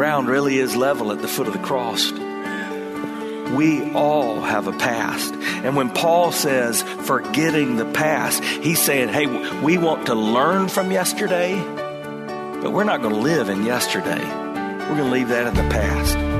Ground 0.00 0.28
really 0.28 0.56
is 0.56 0.74
level 0.74 1.12
at 1.12 1.20
the 1.20 1.28
foot 1.28 1.46
of 1.46 1.52
the 1.52 1.58
cross. 1.58 2.10
We 3.50 3.92
all 3.92 4.40
have 4.40 4.66
a 4.66 4.72
past. 4.72 5.34
And 5.34 5.76
when 5.76 5.90
Paul 5.90 6.32
says 6.32 6.82
forgetting 6.82 7.76
the 7.76 7.84
past, 7.84 8.42
he's 8.42 8.80
saying, 8.80 9.10
hey, 9.10 9.26
we 9.60 9.76
want 9.76 10.06
to 10.06 10.14
learn 10.14 10.68
from 10.68 10.90
yesterday, 10.90 11.54
but 12.62 12.72
we're 12.72 12.84
not 12.84 13.02
going 13.02 13.12
to 13.12 13.20
live 13.20 13.50
in 13.50 13.66
yesterday. 13.66 14.24
We're 14.24 14.96
going 14.96 15.04
to 15.04 15.10
leave 15.10 15.28
that 15.28 15.46
in 15.46 15.52
the 15.52 15.68
past. 15.68 16.39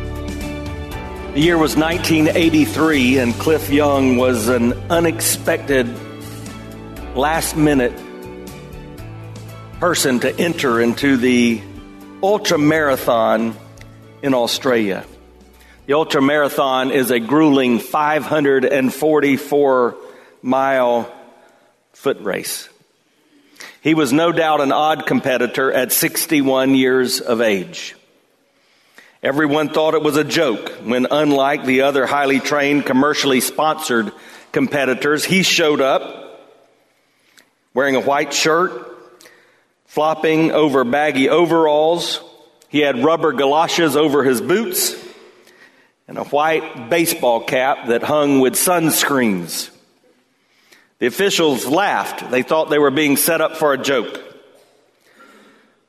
The 1.33 1.39
year 1.39 1.57
was 1.57 1.77
1983, 1.77 3.19
and 3.19 3.33
Cliff 3.35 3.69
Young 3.69 4.17
was 4.17 4.49
an 4.49 4.73
unexpected, 4.91 5.87
last 7.15 7.55
minute 7.55 7.93
person 9.79 10.19
to 10.19 10.37
enter 10.37 10.81
into 10.81 11.15
the 11.15 11.61
ultra 12.21 12.57
marathon 12.57 13.55
in 14.21 14.33
Australia. 14.33 15.05
The 15.85 15.93
ultra 15.93 16.21
marathon 16.21 16.91
is 16.91 17.11
a 17.11 17.21
grueling 17.21 17.79
544 17.79 19.95
mile 20.41 21.09
foot 21.93 22.19
race. 22.19 22.67
He 23.79 23.93
was 23.93 24.11
no 24.11 24.33
doubt 24.33 24.59
an 24.59 24.73
odd 24.73 25.05
competitor 25.05 25.71
at 25.71 25.93
61 25.93 26.75
years 26.75 27.21
of 27.21 27.39
age. 27.39 27.95
Everyone 29.23 29.69
thought 29.69 29.93
it 29.93 30.01
was 30.01 30.17
a 30.17 30.23
joke 30.23 30.69
when, 30.83 31.05
unlike 31.11 31.63
the 31.63 31.81
other 31.81 32.07
highly 32.07 32.39
trained, 32.39 32.87
commercially 32.87 33.39
sponsored 33.39 34.11
competitors, 34.51 35.23
he 35.23 35.43
showed 35.43 35.79
up 35.79 36.49
wearing 37.75 37.95
a 37.95 37.99
white 37.99 38.33
shirt, 38.33 38.71
flopping 39.85 40.51
over 40.51 40.83
baggy 40.83 41.29
overalls. 41.29 42.19
He 42.69 42.79
had 42.79 43.03
rubber 43.03 43.31
galoshes 43.31 43.95
over 43.95 44.23
his 44.23 44.41
boots 44.41 44.95
and 46.07 46.17
a 46.17 46.23
white 46.23 46.89
baseball 46.89 47.43
cap 47.43 47.87
that 47.87 48.01
hung 48.01 48.39
with 48.39 48.53
sunscreens. 48.53 49.69
The 50.97 51.05
officials 51.05 51.67
laughed. 51.67 52.31
They 52.31 52.41
thought 52.41 52.71
they 52.71 52.79
were 52.79 52.91
being 52.91 53.17
set 53.17 53.39
up 53.39 53.57
for 53.57 53.73
a 53.73 53.77
joke. 53.77 54.19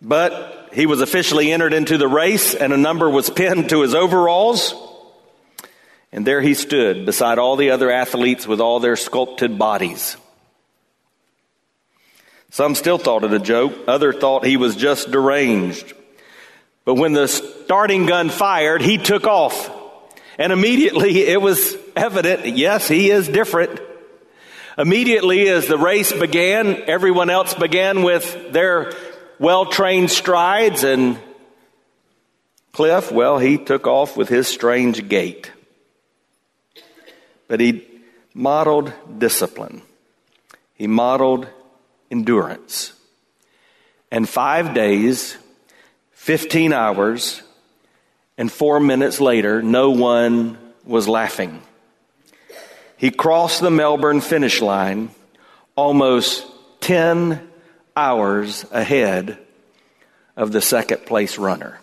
But 0.03 0.62
he 0.73 0.87
was 0.87 1.01
officially 1.01 1.53
entered 1.53 1.75
into 1.75 1.99
the 1.99 2.09
race 2.09 2.55
and 2.55 2.73
a 2.73 2.79
number 2.79 3.09
was 3.09 3.29
pinned 3.29 3.69
to 3.69 3.83
his 3.83 3.95
overalls. 3.95 4.75
And 6.11 6.27
there 6.27 6.41
he 6.41 6.55
stood 6.55 7.07
beside 7.07 7.39
all 7.39 7.57
the 7.57 7.71
other 7.71 7.91
athletes 7.91 8.47
with 8.47 8.61
all 8.61 8.81
their 8.81 8.97
sculpted 8.97 9.59
bodies. 9.59 10.17
Some 12.51 12.75
still 12.75 12.99
thought 12.99 13.25
it 13.25 13.33
a 13.33 13.39
joke. 13.39 13.73
Others 13.87 14.17
thought 14.19 14.45
he 14.45 14.57
was 14.57 14.77
just 14.77 15.11
deranged. 15.11 15.95
But 16.85 16.95
when 16.95 17.13
the 17.13 17.29
starting 17.29 18.07
gun 18.07 18.29
fired, 18.29 18.83
he 18.83 18.99
took 18.99 19.27
off. 19.27 19.71
And 20.39 20.53
immediately 20.53 21.21
it 21.21 21.41
was 21.41 21.77
evident, 21.95 22.47
yes, 22.47 22.89
he 22.89 23.11
is 23.11 23.29
different. 23.29 23.81
Immediately 24.77 25.49
as 25.49 25.67
the 25.67 25.79
race 25.79 26.13
began, 26.13 26.83
everyone 26.87 27.31
else 27.31 27.55
began 27.55 28.03
with 28.03 28.53
their 28.53 28.93
well 29.39 29.67
trained 29.67 30.11
strides, 30.11 30.85
and 30.85 31.19
Cliff, 32.73 33.13
well, 33.13 33.39
he 33.39 33.59
took 33.59 33.87
off 33.87 34.17
with 34.17 34.29
his 34.29 34.49
strange 34.49 35.09
gait. 35.09 35.51
But 37.47 37.61
he 37.61 37.87
modeled 38.35 38.93
discipline, 39.19 39.83
he 40.75 40.87
modeled 40.87 41.47
endurance. 42.11 42.93
And 44.11 44.29
five 44.29 44.75
days, 44.75 45.37
15 46.13 46.73
hours, 46.73 47.43
and 48.37 48.51
four 48.51 48.79
minutes 48.79 49.21
later, 49.21 49.63
no 49.63 49.91
one 49.91 50.59
was 50.85 51.09
laughing. 51.09 51.63
He 52.97 53.11
crossed 53.11 53.61
the 53.61 53.71
Melbourne 53.71 54.21
finish 54.21 54.61
line 54.61 55.11
almost 55.75 56.47
10 56.81 57.49
hours 57.97 58.65
ahead 58.71 59.39
of 60.37 60.53
the 60.53 60.61
second 60.61 61.05
place 61.07 61.39
runner. 61.39 61.81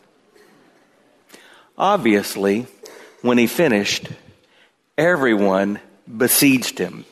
Obviously, 1.78 2.68
when 3.22 3.38
he 3.38 3.48
finished, 3.48 4.08
everyone 4.98 5.80
besieged 6.18 6.78
him. 6.78 7.06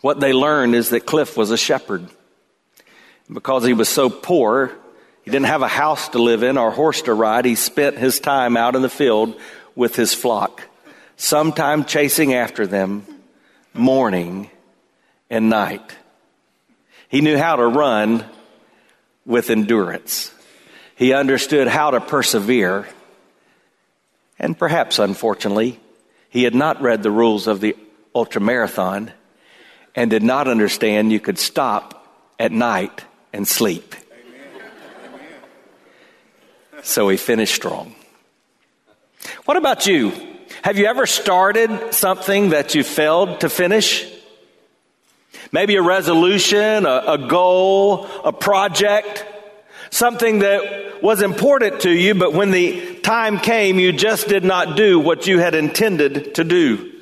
What 0.00 0.20
they 0.20 0.32
learned 0.32 0.74
is 0.74 0.90
that 0.90 1.06
Cliff 1.06 1.36
was 1.36 1.50
a 1.50 1.56
shepherd. 1.56 2.06
Because 3.32 3.64
he 3.64 3.72
was 3.72 3.88
so 3.88 4.10
poor, 4.10 4.70
he 5.24 5.30
didn't 5.30 5.46
have 5.46 5.62
a 5.62 5.68
house 5.68 6.10
to 6.10 6.18
live 6.18 6.42
in 6.42 6.58
or 6.58 6.70
horse 6.70 7.02
to 7.02 7.14
ride. 7.14 7.46
He 7.46 7.54
spent 7.54 7.96
his 7.96 8.20
time 8.20 8.56
out 8.56 8.76
in 8.76 8.82
the 8.82 8.90
field 8.90 9.38
with 9.74 9.96
his 9.96 10.12
flock, 10.12 10.62
sometime 11.16 11.84
chasing 11.84 12.34
after 12.34 12.66
them 12.66 13.06
morning 13.72 14.50
and 15.30 15.48
night. 15.48 15.96
He 17.14 17.20
knew 17.20 17.38
how 17.38 17.54
to 17.54 17.64
run 17.64 18.24
with 19.24 19.48
endurance. 19.48 20.32
He 20.96 21.12
understood 21.12 21.68
how 21.68 21.92
to 21.92 22.00
persevere. 22.00 22.88
And 24.36 24.58
perhaps, 24.58 24.98
unfortunately, 24.98 25.78
he 26.28 26.42
had 26.42 26.56
not 26.56 26.82
read 26.82 27.04
the 27.04 27.12
rules 27.12 27.46
of 27.46 27.60
the 27.60 27.76
ultramarathon 28.16 29.12
and 29.94 30.10
did 30.10 30.24
not 30.24 30.48
understand 30.48 31.12
you 31.12 31.20
could 31.20 31.38
stop 31.38 32.04
at 32.40 32.50
night 32.50 33.04
and 33.32 33.46
sleep. 33.46 33.94
So 36.82 37.08
he 37.08 37.16
finished 37.16 37.54
strong. 37.54 37.94
What 39.44 39.56
about 39.56 39.86
you? 39.86 40.10
Have 40.62 40.78
you 40.78 40.86
ever 40.86 41.06
started 41.06 41.94
something 41.94 42.50
that 42.50 42.74
you 42.74 42.82
failed 42.82 43.42
to 43.42 43.48
finish? 43.48 44.04
Maybe 45.54 45.76
a 45.76 45.82
resolution, 45.82 46.84
a, 46.84 47.04
a 47.06 47.28
goal, 47.28 48.08
a 48.24 48.32
project, 48.32 49.24
something 49.88 50.40
that 50.40 51.00
was 51.00 51.22
important 51.22 51.82
to 51.82 51.90
you, 51.90 52.16
but 52.16 52.32
when 52.32 52.50
the 52.50 52.96
time 52.96 53.38
came, 53.38 53.78
you 53.78 53.92
just 53.92 54.26
did 54.26 54.42
not 54.42 54.76
do 54.76 54.98
what 54.98 55.28
you 55.28 55.38
had 55.38 55.54
intended 55.54 56.34
to 56.34 56.42
do. 56.42 56.92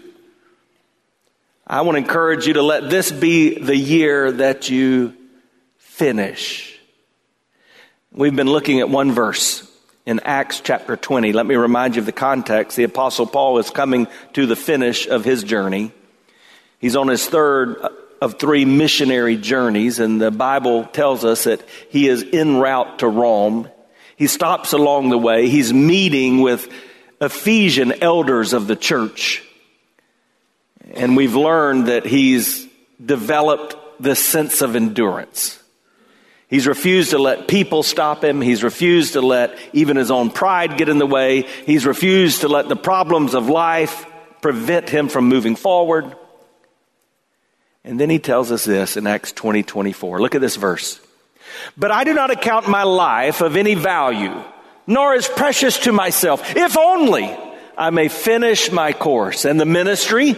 I 1.67 1.81
want 1.81 1.97
to 1.97 2.03
encourage 2.03 2.47
you 2.47 2.53
to 2.53 2.63
let 2.63 2.91
this 2.91 3.11
be 3.11 3.59
the 3.59 3.75
year 3.75 4.31
that 4.31 4.69
you 4.69 5.17
finish. 5.79 6.79
We've 8.13 8.37
been 8.37 8.51
looking 8.51 8.81
at 8.81 8.91
one 8.91 9.13
verse 9.13 9.67
in 10.05 10.21
Acts 10.27 10.61
chapter 10.61 10.99
20. 10.99 11.33
Let 11.33 11.47
me 11.47 11.55
remind 11.55 11.97
you 11.97 12.01
of 12.01 12.07
the 12.07 12.13
context. 12.13 12.77
The 12.77 12.85
apostle 12.85 13.27
Paul 13.27 13.57
is 13.57 13.71
coming 13.71 14.09
to 14.35 14.45
the 14.45 14.57
finish 14.57 15.07
of 15.07 15.25
his 15.25 15.43
journey. 15.43 15.91
He's 16.81 16.97
on 16.97 17.09
his 17.09 17.27
third 17.27 17.79
of 18.23 18.39
three 18.39 18.65
missionary 18.65 19.37
journeys, 19.37 19.99
and 19.99 20.21
the 20.21 20.31
Bible 20.31 20.85
tells 20.85 21.25
us 21.25 21.43
that 21.43 21.61
he 21.91 22.07
is 22.07 22.25
en 22.33 22.59
route 22.59 23.01
to 23.01 23.09
Rome. 23.09 23.69
He 24.15 24.29
stops 24.29 24.73
along 24.73 25.09
the 25.09 25.19
way. 25.19 25.49
He's 25.49 25.73
meeting 25.73 26.41
with 26.41 26.73
Ephesian 27.21 28.01
elders 28.01 28.53
of 28.53 28.69
the 28.69 28.77
church. 28.77 29.43
And 30.93 31.17
we've 31.17 31.35
learned 31.35 31.89
that 31.89 32.07
he's 32.07 32.69
developed 33.05 33.75
this 34.01 34.25
sense 34.25 34.63
of 34.63 34.77
endurance. 34.77 35.61
He's 36.47 36.69
refused 36.69 37.11
to 37.11 37.19
let 37.19 37.49
people 37.49 37.83
stop 37.83 38.23
him. 38.23 38.41
He's 38.41 38.63
refused 38.63 39.15
to 39.15 39.21
let 39.21 39.59
even 39.73 39.97
his 39.97 40.13
own 40.13 40.31
pride 40.31 40.79
get 40.79 40.89
in 40.89 40.99
the 40.99 41.07
way. 41.07 41.43
He's 41.67 41.85
refused 41.85 42.43
to 42.43 42.49
let 42.49 42.69
the 42.69 42.77
problems 42.77 43.35
of 43.35 43.49
life 43.49 44.07
prevent 44.41 44.89
him 44.89 45.09
from 45.09 45.29
moving 45.29 45.57
forward. 45.57 46.15
And 47.85 47.99
then 47.99 48.11
he 48.11 48.19
tells 48.19 48.53
us 48.53 48.65
this 48.65 48.97
in 48.97 49.07
Acts 49.07 49.33
20 49.33 49.63
24. 49.63 50.21
Look 50.21 50.35
at 50.35 50.41
this 50.41 50.57
verse. 50.57 51.01
But 51.77 51.91
I 51.91 52.05
do 52.05 52.15
not 52.15 52.31
account 52.31 52.69
my 52.69 52.85
life 52.85 53.41
of 53.41 53.57
any 53.57 53.75
value, 53.75 54.43
nor 54.87 55.15
as 55.15 55.29
precious 55.29 55.79
to 55.81 55.93
myself, 55.93 56.57
if 56.57 56.79
only 56.79 57.37
I 57.77 57.91
may 57.91 58.09
finish 58.09 58.71
my 58.71 58.93
course 58.93 59.45
and 59.45 59.61
the 59.61 59.67
ministry 59.67 60.37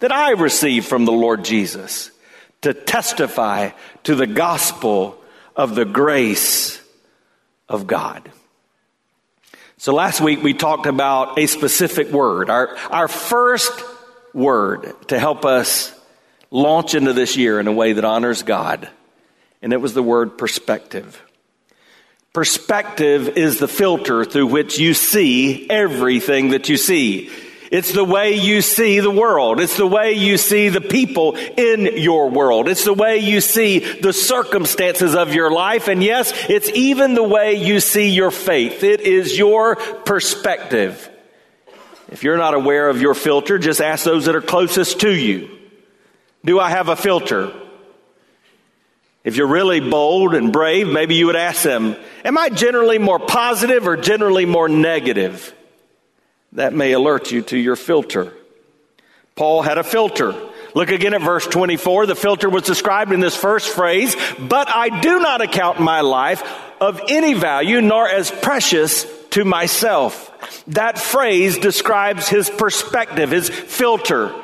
that 0.00 0.12
I 0.12 0.32
received 0.32 0.86
from 0.86 1.04
the 1.04 1.12
Lord 1.12 1.44
Jesus 1.44 2.10
to 2.62 2.74
testify 2.74 3.70
to 4.04 4.14
the 4.14 4.26
gospel 4.26 5.18
of 5.56 5.74
the 5.74 5.84
grace 5.84 6.80
of 7.68 7.86
God. 7.86 8.30
So 9.78 9.94
last 9.94 10.20
week 10.20 10.42
we 10.42 10.54
talked 10.54 10.86
about 10.86 11.38
a 11.38 11.46
specific 11.46 12.10
word, 12.10 12.50
our, 12.50 12.76
our 12.90 13.08
first 13.08 13.72
word 14.32 14.94
to 15.08 15.18
help 15.18 15.44
us 15.44 15.92
launch 16.52 16.94
into 16.94 17.12
this 17.12 17.36
year 17.36 17.58
in 17.58 17.66
a 17.66 17.72
way 17.72 17.94
that 17.94 18.04
honors 18.04 18.44
God. 18.44 18.88
And 19.62 19.72
it 19.72 19.80
was 19.80 19.94
the 19.94 20.02
word 20.02 20.38
perspective. 20.38 21.20
Perspective 22.32 23.36
is 23.36 23.58
the 23.58 23.68
filter 23.68 24.24
through 24.24 24.46
which 24.46 24.78
you 24.78 24.94
see 24.94 25.68
everything 25.68 26.50
that 26.50 26.68
you 26.68 26.76
see. 26.76 27.30
It's 27.70 27.92
the 27.92 28.04
way 28.04 28.34
you 28.34 28.60
see 28.60 29.00
the 29.00 29.10
world. 29.10 29.58
It's 29.58 29.78
the 29.78 29.86
way 29.86 30.12
you 30.12 30.36
see 30.36 30.68
the 30.68 30.82
people 30.82 31.36
in 31.36 31.96
your 31.96 32.28
world. 32.28 32.68
It's 32.68 32.84
the 32.84 32.92
way 32.92 33.18
you 33.18 33.40
see 33.40 33.78
the 33.78 34.12
circumstances 34.12 35.14
of 35.14 35.32
your 35.32 35.50
life. 35.50 35.88
And 35.88 36.04
yes, 36.04 36.34
it's 36.50 36.68
even 36.74 37.14
the 37.14 37.22
way 37.22 37.54
you 37.54 37.80
see 37.80 38.10
your 38.10 38.30
faith. 38.30 38.82
It 38.82 39.00
is 39.00 39.38
your 39.38 39.76
perspective. 39.76 41.08
If 42.08 42.24
you're 42.24 42.36
not 42.36 42.52
aware 42.52 42.90
of 42.90 43.00
your 43.00 43.14
filter, 43.14 43.58
just 43.58 43.80
ask 43.80 44.04
those 44.04 44.26
that 44.26 44.36
are 44.36 44.42
closest 44.42 45.00
to 45.00 45.10
you. 45.10 45.61
Do 46.44 46.58
I 46.58 46.70
have 46.70 46.88
a 46.88 46.96
filter? 46.96 47.52
If 49.24 49.36
you're 49.36 49.46
really 49.46 49.80
bold 49.80 50.34
and 50.34 50.52
brave, 50.52 50.88
maybe 50.88 51.14
you 51.14 51.26
would 51.26 51.36
ask 51.36 51.62
them, 51.62 51.96
Am 52.24 52.36
I 52.36 52.48
generally 52.48 52.98
more 52.98 53.20
positive 53.20 53.86
or 53.86 53.96
generally 53.96 54.46
more 54.46 54.68
negative? 54.68 55.54
That 56.52 56.74
may 56.74 56.92
alert 56.92 57.30
you 57.30 57.42
to 57.42 57.56
your 57.56 57.76
filter. 57.76 58.32
Paul 59.36 59.62
had 59.62 59.78
a 59.78 59.84
filter. 59.84 60.34
Look 60.74 60.90
again 60.90 61.14
at 61.14 61.22
verse 61.22 61.46
24. 61.46 62.06
The 62.06 62.14
filter 62.14 62.50
was 62.50 62.64
described 62.64 63.12
in 63.12 63.20
this 63.20 63.36
first 63.36 63.68
phrase, 63.68 64.16
but 64.38 64.68
I 64.68 65.00
do 65.00 65.20
not 65.20 65.40
account 65.40 65.80
my 65.80 66.00
life 66.00 66.42
of 66.80 67.00
any 67.08 67.34
value 67.34 67.80
nor 67.80 68.08
as 68.08 68.30
precious 68.30 69.06
to 69.30 69.44
myself. 69.44 70.30
That 70.68 70.98
phrase 70.98 71.58
describes 71.58 72.28
his 72.28 72.50
perspective, 72.50 73.30
his 73.30 73.48
filter. 73.48 74.34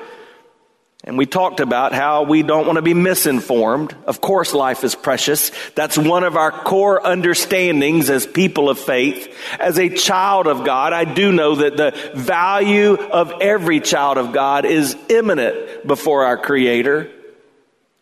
And 1.04 1.16
we 1.16 1.26
talked 1.26 1.60
about 1.60 1.92
how 1.92 2.24
we 2.24 2.42
don't 2.42 2.66
want 2.66 2.76
to 2.76 2.82
be 2.82 2.92
misinformed. 2.92 3.94
Of 4.06 4.20
course, 4.20 4.52
life 4.52 4.82
is 4.82 4.94
precious. 4.94 5.52
That's 5.74 5.96
one 5.96 6.24
of 6.24 6.36
our 6.36 6.50
core 6.50 7.04
understandings 7.06 8.10
as 8.10 8.26
people 8.26 8.68
of 8.68 8.78
faith. 8.78 9.32
As 9.60 9.78
a 9.78 9.88
child 9.88 10.48
of 10.48 10.64
God, 10.64 10.92
I 10.92 11.04
do 11.04 11.30
know 11.30 11.54
that 11.54 11.76
the 11.76 12.12
value 12.14 12.94
of 12.94 13.32
every 13.40 13.80
child 13.80 14.18
of 14.18 14.32
God 14.32 14.64
is 14.64 14.96
imminent 15.08 15.86
before 15.86 16.24
our 16.24 16.36
Creator. 16.36 17.10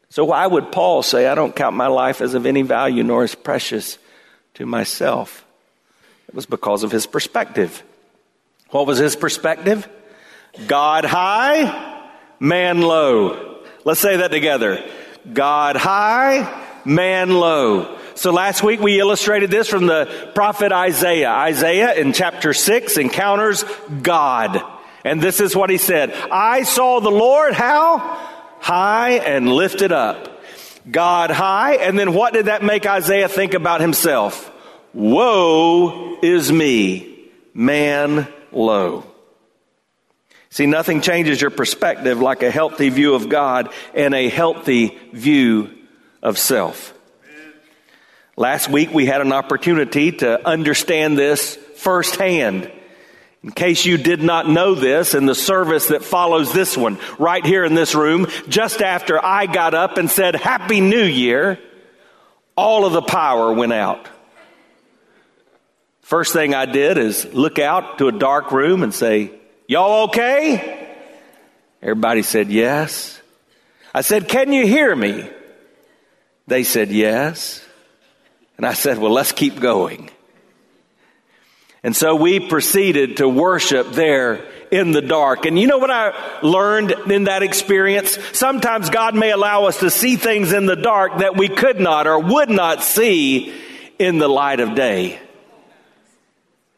So 0.08 0.24
why 0.24 0.46
would 0.46 0.72
Paul 0.72 1.02
say, 1.02 1.26
I 1.26 1.34
don't 1.34 1.54
count 1.54 1.76
my 1.76 1.88
life 1.88 2.22
as 2.22 2.32
of 2.32 2.46
any 2.46 2.62
value 2.62 3.02
nor 3.02 3.24
as 3.24 3.34
precious 3.34 3.98
to 4.54 4.64
myself? 4.64 5.44
It 6.28 6.34
was 6.34 6.46
because 6.46 6.82
of 6.82 6.90
his 6.90 7.06
perspective. 7.06 7.82
What 8.70 8.86
was 8.86 8.98
his 8.98 9.14
perspective? 9.14 9.86
God 10.66 11.04
high, 11.04 11.95
man 12.40 12.80
low. 12.80 13.62
Let's 13.84 14.00
say 14.00 14.16
that 14.18 14.30
together. 14.30 14.84
God 15.32 15.76
high, 15.76 16.80
man 16.84 17.30
low. 17.34 17.98
So 18.14 18.32
last 18.32 18.62
week 18.62 18.80
we 18.80 18.98
illustrated 18.98 19.50
this 19.50 19.68
from 19.68 19.86
the 19.86 20.30
prophet 20.34 20.72
Isaiah. 20.72 21.30
Isaiah 21.30 21.94
in 21.94 22.12
chapter 22.12 22.52
6 22.52 22.96
encounters 22.96 23.64
God. 24.02 24.62
And 25.04 25.20
this 25.20 25.40
is 25.40 25.54
what 25.54 25.70
he 25.70 25.78
said. 25.78 26.12
I 26.30 26.62
saw 26.62 27.00
the 27.00 27.10
Lord 27.10 27.52
how? 27.52 27.98
High 28.58 29.18
and 29.18 29.48
lifted 29.52 29.92
up. 29.92 30.40
God 30.90 31.30
high. 31.30 31.74
And 31.74 31.98
then 31.98 32.14
what 32.14 32.32
did 32.32 32.46
that 32.46 32.62
make 32.62 32.86
Isaiah 32.86 33.28
think 33.28 33.54
about 33.54 33.80
himself? 33.80 34.50
Woe 34.94 36.18
is 36.22 36.50
me, 36.50 37.28
man 37.52 38.26
low. 38.50 39.04
See, 40.56 40.64
nothing 40.64 41.02
changes 41.02 41.38
your 41.38 41.50
perspective 41.50 42.18
like 42.18 42.42
a 42.42 42.50
healthy 42.50 42.88
view 42.88 43.14
of 43.14 43.28
God 43.28 43.68
and 43.92 44.14
a 44.14 44.30
healthy 44.30 44.98
view 45.12 45.70
of 46.22 46.38
self. 46.38 46.94
Last 48.38 48.70
week 48.70 48.90
we 48.90 49.04
had 49.04 49.20
an 49.20 49.34
opportunity 49.34 50.12
to 50.12 50.48
understand 50.48 51.18
this 51.18 51.56
firsthand. 51.74 52.72
In 53.42 53.50
case 53.50 53.84
you 53.84 53.98
did 53.98 54.22
not 54.22 54.48
know 54.48 54.74
this, 54.74 55.12
in 55.12 55.26
the 55.26 55.34
service 55.34 55.88
that 55.88 56.02
follows 56.02 56.54
this 56.54 56.74
one, 56.74 56.98
right 57.18 57.44
here 57.44 57.66
in 57.66 57.74
this 57.74 57.94
room, 57.94 58.26
just 58.48 58.80
after 58.80 59.22
I 59.22 59.44
got 59.44 59.74
up 59.74 59.98
and 59.98 60.10
said, 60.10 60.36
Happy 60.36 60.80
New 60.80 61.04
Year, 61.04 61.58
all 62.56 62.86
of 62.86 62.94
the 62.94 63.02
power 63.02 63.52
went 63.52 63.74
out. 63.74 64.08
First 66.00 66.32
thing 66.32 66.54
I 66.54 66.64
did 66.64 66.96
is 66.96 67.26
look 67.34 67.58
out 67.58 67.98
to 67.98 68.08
a 68.08 68.12
dark 68.12 68.52
room 68.52 68.82
and 68.82 68.94
say, 68.94 69.38
Y'all 69.68 70.04
okay? 70.04 70.94
Everybody 71.82 72.22
said 72.22 72.48
yes. 72.48 73.20
I 73.94 74.02
said, 74.02 74.28
Can 74.28 74.52
you 74.52 74.66
hear 74.66 74.94
me? 74.94 75.28
They 76.46 76.62
said 76.62 76.90
yes. 76.90 77.64
And 78.56 78.64
I 78.64 78.74
said, 78.74 78.98
Well, 78.98 79.12
let's 79.12 79.32
keep 79.32 79.60
going. 79.60 80.10
And 81.82 81.94
so 81.94 82.16
we 82.16 82.40
proceeded 82.40 83.18
to 83.18 83.28
worship 83.28 83.92
there 83.92 84.44
in 84.70 84.92
the 84.92 85.02
dark. 85.02 85.46
And 85.46 85.58
you 85.58 85.66
know 85.66 85.78
what 85.78 85.90
I 85.90 86.40
learned 86.42 86.90
in 87.10 87.24
that 87.24 87.42
experience? 87.42 88.18
Sometimes 88.32 88.90
God 88.90 89.14
may 89.14 89.30
allow 89.30 89.66
us 89.66 89.80
to 89.80 89.90
see 89.90 90.16
things 90.16 90.52
in 90.52 90.66
the 90.66 90.76
dark 90.76 91.18
that 91.18 91.36
we 91.36 91.48
could 91.48 91.78
not 91.78 92.06
or 92.06 92.18
would 92.18 92.50
not 92.50 92.82
see 92.82 93.54
in 93.98 94.18
the 94.18 94.28
light 94.28 94.60
of 94.60 94.74
day. 94.74 95.20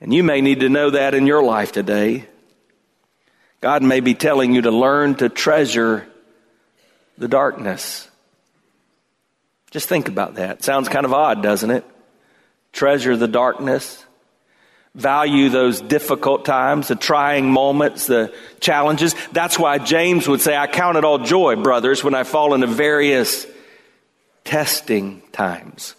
And 0.01 0.13
you 0.13 0.23
may 0.23 0.41
need 0.41 0.61
to 0.61 0.69
know 0.69 0.91
that 0.91 1.15
in 1.15 1.27
your 1.27 1.43
life 1.43 1.73
today. 1.73 2.27
God 3.61 3.83
may 3.83 4.01
be 4.01 4.15
telling 4.15 4.55
you 4.55 4.63
to 4.63 4.71
learn 4.71 5.17
to 5.17 5.29
treasure 5.29 6.07
the 7.17 7.29
darkness. 7.29 8.09
Just 9.71 9.89
think 9.89 10.09
about 10.09 10.37
that. 10.37 10.63
Sounds 10.63 10.89
kind 10.89 11.05
of 11.05 11.13
odd, 11.13 11.43
doesn't 11.43 11.71
it? 11.71 11.85
Treasure 12.73 13.17
the 13.17 13.29
darkness. 13.29 14.05
Value 14.95 15.49
those 15.49 15.81
difficult 15.81 16.45
times, 16.45 16.89
the 16.89 16.97
trying 16.97 17.53
moments, 17.53 18.07
the 18.07 18.35
challenges. 18.61 19.15
That's 19.33 19.59
why 19.59 19.79
James 19.79 20.27
would 20.27 20.41
say, 20.41 20.57
I 20.57 20.67
count 20.67 20.97
it 20.97 21.05
all 21.05 21.19
joy, 21.19 21.57
brothers, 21.57 22.03
when 22.03 22.15
I 22.15 22.25
fall 22.25 22.55
into 22.55 22.67
various 22.67 23.47
testing 24.45 25.23
times. 25.31 25.95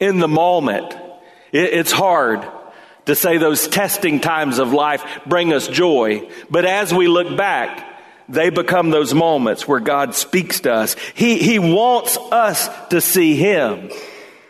In 0.00 0.18
the 0.18 0.28
moment, 0.28 0.94
it's 1.52 1.92
hard 1.92 2.44
to 3.06 3.14
say 3.14 3.38
those 3.38 3.68
testing 3.68 4.20
times 4.20 4.58
of 4.58 4.72
life 4.72 5.04
bring 5.26 5.52
us 5.52 5.68
joy. 5.68 6.28
But 6.50 6.64
as 6.64 6.92
we 6.92 7.08
look 7.08 7.36
back, 7.36 7.90
they 8.28 8.50
become 8.50 8.90
those 8.90 9.12
moments 9.12 9.68
where 9.68 9.80
God 9.80 10.14
speaks 10.14 10.60
to 10.60 10.72
us. 10.72 10.96
He, 11.14 11.38
he 11.38 11.58
wants 11.58 12.16
us 12.16 12.68
to 12.88 13.00
see 13.00 13.36
Him. 13.36 13.90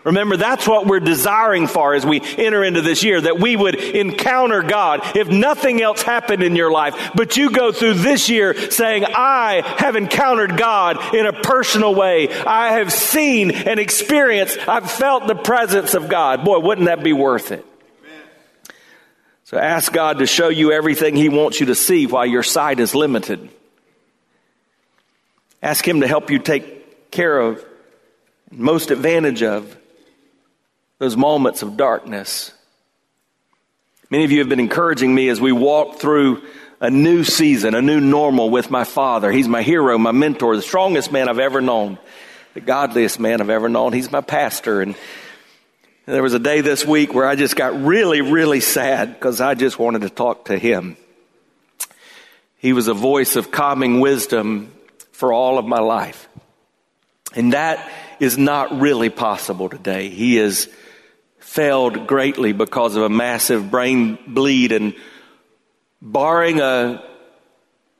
Remember, 0.05 0.37
that's 0.37 0.69
what 0.69 0.87
we're 0.87 1.01
desiring 1.01 1.67
for 1.67 1.95
as 1.95 2.05
we 2.05 2.21
enter 2.21 2.63
into 2.63 2.83
this 2.83 3.03
year, 3.03 3.23
that 3.23 3.41
we 3.41 3.57
would 3.57 3.75
encounter 3.75 4.63
God. 4.63 5.01
If 5.17 5.29
nothing 5.29 5.81
else 5.81 6.03
happened 6.03 6.43
in 6.43 6.57
your 6.57 6.71
life, 6.71 7.13
but 7.15 7.39
you 7.39 7.51
go 7.51 7.73
through 7.73 7.95
this 7.95 8.29
year 8.29 8.71
saying, 8.71 9.07
I 9.07 9.63
have 9.79 9.97
encountered 9.97 10.59
God 10.59 11.15
in 11.15 11.25
a 11.25 11.33
personal 11.33 11.95
way. 11.95 12.29
I 12.45 12.75
have 12.75 12.93
seen 12.93 13.51
and 13.51 13.81
experienced, 13.81 14.59
I've 14.69 14.91
felt 14.91 15.27
the 15.27 15.35
presence 15.35 15.95
of 15.95 16.11
God. 16.11 16.45
Boy, 16.45 16.59
wouldn't 16.59 16.87
that 16.87 17.03
be 17.03 17.15
worth 17.15 17.51
it? 17.51 17.65
Ask 19.63 19.93
God 19.93 20.19
to 20.19 20.27
show 20.27 20.49
you 20.49 20.73
everything 20.73 21.17
He 21.17 21.29
wants 21.29 21.61
you 21.61 21.67
to 21.67 21.75
see 21.75 22.07
while 22.07 22.27
your 22.27 22.43
sight 22.43 22.81
is 22.81 22.95
limited. 22.95 23.49
Ask 25.63 25.87
Him 25.87 26.01
to 26.01 26.09
help 26.09 26.31
you 26.31 26.39
take 26.39 27.11
care 27.11 27.39
of, 27.39 27.65
most 28.51 28.91
advantage 28.91 29.43
of, 29.43 29.77
those 30.99 31.17
moments 31.17 31.63
of 31.63 31.77
darkness. 31.77 32.53
Many 34.11 34.25
of 34.25 34.31
you 34.31 34.41
have 34.41 34.49
been 34.49 34.61
encouraging 34.61 35.15
me 35.15 35.29
as 35.29 35.41
we 35.41 35.53
walk 35.53 35.99
through 35.99 36.43
a 36.81 36.91
new 36.91 37.25
season, 37.25 37.75
a 37.75 37.83
new 37.83 38.01
normal 38.01 38.51
with 38.51 38.71
my 38.71 38.85
father. 38.85 39.33
He's 39.33 39.49
my 39.49 39.63
hero, 39.63 39.97
my 39.97 40.13
mentor, 40.13 40.55
the 40.55 40.63
strongest 40.63 41.11
man 41.11 41.29
I've 41.29 41.39
ever 41.39 41.61
known, 41.61 41.99
the 42.53 42.61
godliest 42.61 43.19
man 43.19 43.41
I've 43.41 43.51
ever 43.51 43.69
known. 43.69 43.93
He's 43.93 44.11
my 44.11 44.21
pastor. 44.21 44.83
And 44.83 44.95
There 46.07 46.23
was 46.23 46.35
a 46.35 46.39
day 46.39 46.61
this 46.61 46.85
week 46.85 47.15
where 47.15 47.27
I 47.27 47.35
just 47.35 47.57
got 47.57 47.83
really, 47.83 48.21
really 48.21 48.61
sad 48.61 49.15
because 49.15 49.41
I 49.41 49.55
just 49.55 49.79
wanted 49.79 50.03
to 50.03 50.11
talk 50.11 50.47
to 50.47 50.59
him. 50.59 50.99
He 52.59 52.75
was 52.75 52.89
a 52.89 52.95
voice 52.95 53.37
of 53.37 53.51
calming 53.51 54.01
wisdom 54.01 54.71
for 55.13 55.33
all 55.33 55.57
of 55.59 55.65
my 55.65 55.81
life. 55.81 56.29
And 57.35 57.55
that 57.55 57.91
is 58.21 58.37
not 58.37 58.81
really 58.81 59.09
possible 59.09 59.71
today. 59.71 60.11
He 60.11 60.37
has 60.37 60.69
failed 61.39 62.07
greatly 62.07 62.53
because 62.53 62.97
of 62.97 63.03
a 63.05 63.09
massive 63.09 63.71
brain 63.71 64.19
bleed 64.27 64.73
and 64.73 64.95
barring 66.03 66.61
a 66.61 67.03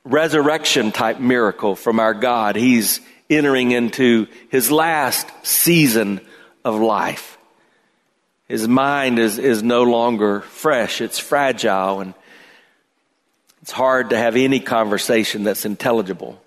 resurrection 0.03 0.91
type 0.91 1.19
miracle 1.19 1.75
from 1.75 1.99
our 1.99 2.13
God, 2.13 2.55
he's 2.55 3.01
entering 3.31 3.71
into 3.71 4.27
his 4.49 4.69
last 4.69 5.27
season 5.41 6.21
of 6.63 6.75
life. 6.75 7.39
His 8.47 8.67
mind 8.67 9.17
is, 9.17 9.39
is 9.39 9.63
no 9.63 9.83
longer 9.83 10.41
fresh. 10.41 11.01
It's 11.01 11.17
fragile 11.17 12.01
and 12.01 12.13
it's 13.61 13.71
hard 13.71 14.11
to 14.11 14.17
have 14.17 14.35
any 14.35 14.59
conversation 14.59 15.43
that's 15.43 15.65
intelligible. 15.65 16.39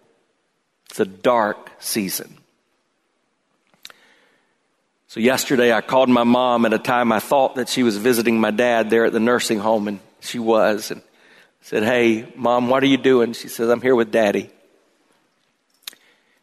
It's 0.90 1.00
a 1.00 1.04
dark 1.04 1.70
season. 1.80 2.38
So 5.08 5.20
yesterday 5.20 5.72
I 5.72 5.80
called 5.80 6.08
my 6.08 6.22
mom 6.22 6.64
at 6.66 6.72
a 6.72 6.78
time 6.78 7.10
I 7.10 7.18
thought 7.18 7.56
that 7.56 7.68
she 7.68 7.82
was 7.82 7.96
visiting 7.96 8.40
my 8.40 8.52
dad 8.52 8.90
there 8.90 9.06
at 9.06 9.12
the 9.12 9.20
nursing 9.20 9.58
home 9.58 9.88
and 9.88 10.00
she 10.20 10.38
was 10.38 10.92
and 10.92 11.00
I 11.00 11.04
said, 11.62 11.82
Hey, 11.82 12.32
mom, 12.36 12.68
what 12.68 12.82
are 12.84 12.86
you 12.86 12.98
doing? 12.98 13.32
She 13.32 13.48
says, 13.48 13.68
I'm 13.68 13.82
here 13.82 13.96
with 13.96 14.12
daddy. 14.12 14.50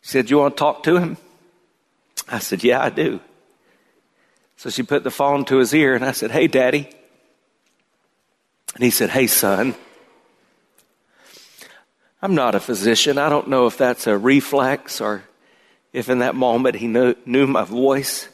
She 0.02 0.10
said, 0.10 0.30
You 0.30 0.40
want 0.40 0.58
to 0.58 0.60
talk 0.60 0.84
to 0.84 0.98
him? 0.98 1.18
I 2.28 2.40
said, 2.40 2.64
Yeah, 2.64 2.82
I 2.82 2.90
do. 2.90 3.22
So 4.58 4.70
she 4.70 4.84
put 4.84 5.04
the 5.04 5.12
phone 5.12 5.46
to 5.46 5.58
his 5.58 5.74
ear, 5.74 5.96
and 5.96 6.06
I 6.06 6.12
said, 6.12 6.32
Hey, 6.32 6.48
Daddy. 6.48 6.90
And 8.76 8.84
he 8.84 8.90
said, 8.90 9.10
Hey, 9.10 9.28
son. 9.28 9.76
I'm 12.22 12.34
not 12.34 12.56
a 12.56 12.60
physician. 12.60 13.18
I 13.18 13.30
don't 13.30 13.50
know 13.50 13.68
if 13.68 13.78
that's 13.78 14.08
a 14.08 14.18
reflex 14.18 15.00
or 15.00 15.24
if 15.94 16.10
in 16.10 16.20
that 16.20 16.34
moment 16.34 16.76
he 16.76 16.88
knew, 16.88 17.16
knew 17.26 17.46
my 17.46 17.64
voice. 17.64 18.28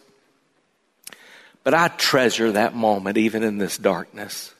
But 1.63 1.73
I 1.73 1.89
treasure 1.89 2.53
that 2.53 2.73
moment 2.73 3.17
even 3.17 3.43
in 3.43 3.57
this 3.57 3.77
darkness. 3.77 4.53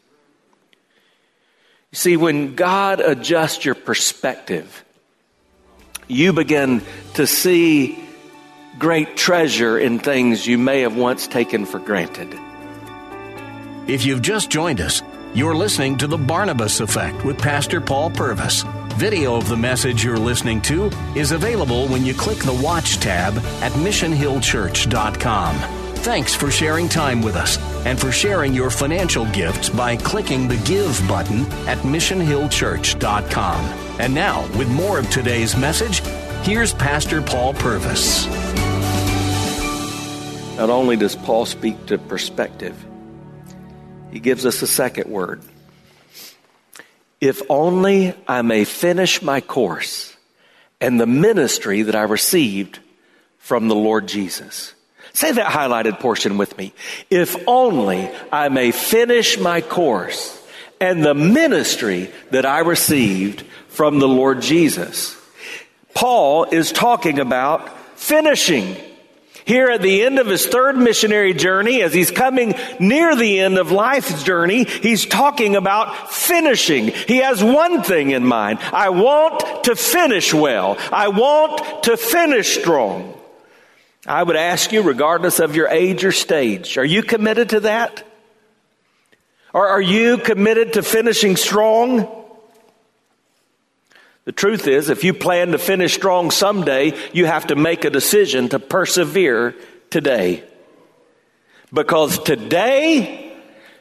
You 1.91 1.95
see, 1.95 2.17
when 2.17 2.55
God 2.55 2.99
adjusts 2.99 3.65
your 3.65 3.75
perspective, 3.75 4.83
you 6.07 6.33
begin 6.33 6.81
to 7.13 7.25
see 7.25 8.00
great 8.77 9.15
treasure 9.17 9.77
in 9.77 9.99
things 9.99 10.47
you 10.47 10.57
may 10.57 10.81
have 10.81 10.95
once 10.95 11.27
taken 11.27 11.65
for 11.65 11.79
granted. 11.79 12.37
If 13.87 14.05
you've 14.05 14.21
just 14.21 14.49
joined 14.49 14.79
us, 14.81 15.01
you're 15.33 15.55
listening 15.55 15.97
to 15.97 16.07
The 16.07 16.17
Barnabas 16.17 16.79
Effect 16.79 17.23
with 17.25 17.37
Pastor 17.37 17.81
Paul 17.81 18.11
Purvis. 18.11 18.63
Video 18.95 19.35
of 19.35 19.47
the 19.47 19.57
message 19.57 20.03
you're 20.03 20.17
listening 20.17 20.61
to 20.63 20.91
is 21.15 21.31
available 21.31 21.87
when 21.87 22.05
you 22.05 22.13
click 22.13 22.37
the 22.39 22.53
Watch 22.53 22.97
tab 22.97 23.37
at 23.61 23.71
MissionHillChurch.com. 23.73 25.55
Thanks 25.95 26.33
for 26.33 26.49
sharing 26.49 26.89
time 26.89 27.21
with 27.21 27.35
us 27.35 27.57
and 27.85 27.99
for 27.99 28.11
sharing 28.11 28.53
your 28.53 28.69
financial 28.69 29.25
gifts 29.27 29.69
by 29.69 29.95
clicking 29.95 30.47
the 30.47 30.57
Give 30.57 30.99
button 31.07 31.45
at 31.67 31.77
MissionHillChurch.com. 31.79 33.65
And 33.99 34.13
now, 34.13 34.41
with 34.57 34.69
more 34.69 34.97
of 34.99 35.09
today's 35.09 35.55
message, 35.55 36.01
here's 36.43 36.73
Pastor 36.73 37.21
Paul 37.21 37.53
Purvis. 37.53 38.25
Not 40.57 40.69
only 40.69 40.95
does 40.95 41.15
Paul 41.15 41.45
speak 41.45 41.85
to 41.87 41.97
perspective, 41.97 42.75
he 44.11 44.19
gives 44.19 44.45
us 44.45 44.61
a 44.61 44.67
second 44.67 45.09
word. 45.09 45.41
If 47.19 47.41
only 47.49 48.15
I 48.27 48.41
may 48.41 48.65
finish 48.65 49.21
my 49.21 49.41
course 49.41 50.15
and 50.79 50.99
the 50.99 51.07
ministry 51.07 51.83
that 51.83 51.95
I 51.95 52.03
received 52.03 52.79
from 53.37 53.67
the 53.67 53.75
Lord 53.75 54.07
Jesus. 54.07 54.73
Say 55.13 55.31
that 55.31 55.51
highlighted 55.51 55.99
portion 55.99 56.37
with 56.37 56.57
me. 56.57 56.73
If 57.09 57.35
only 57.47 58.09
I 58.31 58.49
may 58.49 58.71
finish 58.71 59.37
my 59.37 59.61
course 59.61 60.41
and 60.79 61.03
the 61.03 61.13
ministry 61.13 62.11
that 62.31 62.45
I 62.45 62.59
received 62.59 63.41
from 63.67 63.99
the 63.99 64.07
Lord 64.07 64.41
Jesus. 64.41 65.20
Paul 65.93 66.45
is 66.45 66.71
talking 66.71 67.19
about 67.19 67.69
finishing 67.97 68.75
here 69.45 69.69
at 69.69 69.81
the 69.81 70.03
end 70.03 70.19
of 70.19 70.27
his 70.27 70.45
third 70.45 70.77
missionary 70.77 71.33
journey, 71.33 71.81
as 71.81 71.93
he's 71.93 72.11
coming 72.11 72.53
near 72.79 73.15
the 73.15 73.39
end 73.39 73.57
of 73.57 73.71
life's 73.71 74.23
journey, 74.23 74.65
he's 74.65 75.05
talking 75.05 75.55
about 75.55 76.13
finishing. 76.13 76.87
He 76.87 77.17
has 77.17 77.43
one 77.43 77.81
thing 77.83 78.11
in 78.11 78.25
mind. 78.25 78.59
I 78.71 78.89
want 78.89 79.65
to 79.65 79.75
finish 79.75 80.33
well. 80.33 80.77
I 80.91 81.07
want 81.07 81.83
to 81.83 81.97
finish 81.97 82.59
strong. 82.59 83.17
I 84.05 84.21
would 84.21 84.35
ask 84.35 84.71
you, 84.71 84.83
regardless 84.83 85.39
of 85.39 85.55
your 85.55 85.67
age 85.67 86.05
or 86.05 86.11
stage, 86.11 86.77
are 86.77 86.85
you 86.85 87.03
committed 87.03 87.49
to 87.49 87.61
that? 87.61 88.07
Or 89.53 89.67
are 89.67 89.81
you 89.81 90.17
committed 90.17 90.73
to 90.73 90.83
finishing 90.83 91.35
strong? 91.35 92.20
The 94.31 94.35
truth 94.35 94.65
is, 94.65 94.89
if 94.89 95.03
you 95.03 95.13
plan 95.13 95.51
to 95.51 95.57
finish 95.57 95.93
strong 95.93 96.31
someday, 96.31 96.93
you 97.11 97.25
have 97.25 97.47
to 97.47 97.57
make 97.57 97.83
a 97.83 97.89
decision 97.89 98.47
to 98.47 98.59
persevere 98.59 99.53
today. 99.89 100.45
Because 101.73 102.17
today 102.17 103.35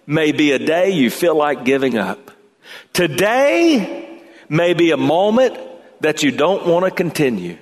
may 0.09 0.33
be 0.33 0.51
a 0.51 0.59
day 0.59 0.91
you 0.91 1.09
feel 1.09 1.37
like 1.37 1.65
giving 1.65 1.97
up. 1.97 2.33
Today 2.93 4.25
may 4.49 4.75
be 4.75 4.91
a 4.91 4.97
moment 4.97 5.57
that 6.01 6.25
you 6.25 6.33
don't 6.33 6.67
want 6.67 6.85
to 6.85 6.91
continue. 6.91 7.57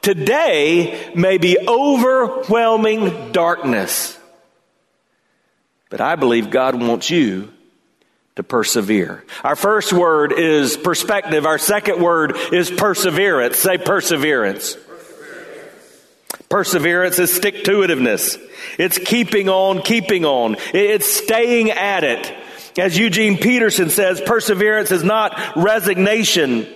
Today 0.00 1.12
may 1.14 1.36
be 1.36 1.58
overwhelming 1.68 3.32
darkness. 3.32 4.18
But 5.90 6.00
I 6.00 6.16
believe 6.16 6.48
God 6.48 6.80
wants 6.80 7.10
you 7.10 7.52
to 8.36 8.42
persevere. 8.42 9.24
Our 9.42 9.56
first 9.56 9.92
word 9.92 10.32
is 10.32 10.76
perspective. 10.76 11.46
Our 11.46 11.58
second 11.58 12.00
word 12.00 12.36
is 12.52 12.70
perseverance. 12.70 13.58
Say 13.58 13.78
perseverance. 13.78 14.76
Perseverance 16.48 17.18
is 17.18 17.32
stick 17.32 17.64
to 17.64 17.82
itiveness. 17.82 18.40
It's 18.78 18.98
keeping 18.98 19.48
on, 19.48 19.82
keeping 19.82 20.24
on. 20.24 20.56
It's 20.74 21.06
staying 21.06 21.70
at 21.70 22.04
it. 22.04 22.32
As 22.78 22.96
Eugene 22.96 23.36
Peterson 23.36 23.90
says, 23.90 24.20
perseverance 24.20 24.90
is 24.90 25.04
not 25.04 25.38
resignation. 25.56 26.66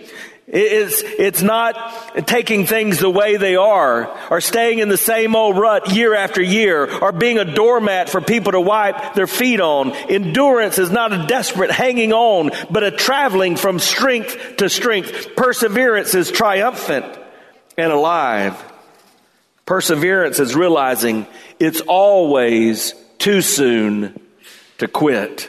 It's, 0.47 1.03
it's 1.03 1.41
not 1.41 2.27
taking 2.27 2.67
things 2.67 2.99
the 2.99 3.09
way 3.09 3.39
they 3.39 3.57
are, 3.57 4.15
or 4.31 4.43
staying 4.43 4.79
in 4.79 4.91
the 4.91 4.99
same 4.99 5.35
old 5.35 5.57
rut 5.57 5.91
year 5.91 6.15
after 6.15 6.43
year, 6.43 6.87
or 6.99 7.13
being 7.13 7.39
a 7.39 7.55
doormat 7.55 8.11
for 8.11 8.21
people 8.21 8.53
to 8.53 8.61
wipe 8.61 9.15
their 9.15 9.27
feet 9.27 9.61
on. 9.61 9.93
Endurance 9.93 10.79
is 10.79 10.91
not 10.91 11.15
a 11.15 11.27
desperate 11.27 11.71
hanging 11.71 12.13
on, 12.13 12.51
but 12.71 12.85
a 12.85 12.91
traveling 12.91 13.57
from 13.57 13.79
strength 13.79 14.59
to 14.59 14.69
strength. 14.69 15.35
Perseverance 15.35 16.15
is 16.15 16.31
triumphant 16.31 17.07
and 17.79 17.91
alive. 17.91 18.63
Perseverance 19.65 20.41
is 20.41 20.55
realizing 20.55 21.27
it's 21.59 21.81
always 21.81 22.93
too 23.17 23.41
soon 23.41 24.21
to 24.77 24.89
quit. 24.89 25.49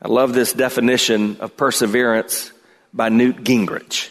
I 0.00 0.06
love 0.06 0.32
this 0.32 0.52
definition 0.52 1.38
of 1.40 1.56
perseverance 1.56 2.52
by 2.94 3.08
Newt 3.08 3.42
Gingrich. 3.44 4.10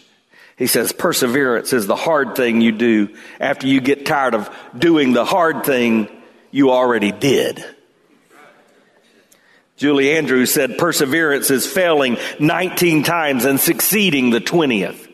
He 0.57 0.67
says, 0.67 0.91
perseverance 0.91 1.73
is 1.73 1.87
the 1.87 1.95
hard 1.95 2.35
thing 2.35 2.61
you 2.61 2.71
do 2.71 3.15
after 3.39 3.65
you 3.65 3.81
get 3.81 4.05
tired 4.05 4.35
of 4.35 4.55
doing 4.77 5.13
the 5.13 5.25
hard 5.25 5.65
thing 5.65 6.09
you 6.51 6.71
already 6.71 7.11
did. 7.11 7.65
Julie 9.77 10.11
Andrews 10.11 10.53
said, 10.53 10.77
perseverance 10.77 11.49
is 11.49 11.65
failing 11.65 12.17
19 12.39 13.03
times 13.03 13.45
and 13.45 13.59
succeeding 13.59 14.29
the 14.29 14.39
20th. 14.39 15.09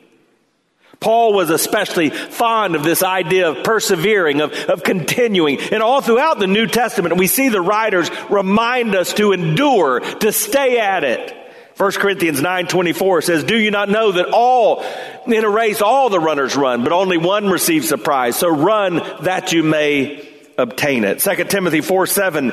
Paul 1.00 1.34
was 1.34 1.50
especially 1.50 2.10
fond 2.10 2.76
of 2.76 2.84
this 2.84 3.02
idea 3.02 3.50
of 3.50 3.64
persevering, 3.64 4.42
of, 4.42 4.54
of 4.66 4.84
continuing. 4.84 5.58
And 5.60 5.82
all 5.82 6.02
throughout 6.02 6.40
the 6.40 6.48
New 6.48 6.68
Testament, 6.68 7.16
we 7.16 7.28
see 7.28 7.48
the 7.48 7.62
writers 7.62 8.12
remind 8.30 8.96
us 8.96 9.14
to 9.14 9.32
endure, 9.32 10.02
to 10.02 10.34
stay 10.34 10.78
at 10.78 11.06
it. 11.06 11.34
1 11.80 11.92
Corinthians 11.94 12.42
9:24 12.42 13.22
says, 13.22 13.46
"Do 13.46 13.58
you 13.58 13.72
not 13.72 13.88
know 13.88 14.12
that 14.12 14.28
all 14.34 14.84
in 15.26 15.46
a 15.46 15.50
race 15.50 15.82
all 15.82 16.10
the 16.10 16.20
runners 16.20 16.58
run, 16.58 16.84
but 16.84 16.92
only 16.92 17.16
one 17.16 17.50
receives 17.50 17.88
the 17.88 17.98
prize? 17.98 18.36
So 18.36 18.50
run 18.50 19.02
that 19.22 19.54
you 19.54 19.64
may 19.64 20.28
obtain 20.58 21.06
it." 21.06 21.22
2 21.22 21.50
Timothy 21.50 21.80
4:7 21.80 22.52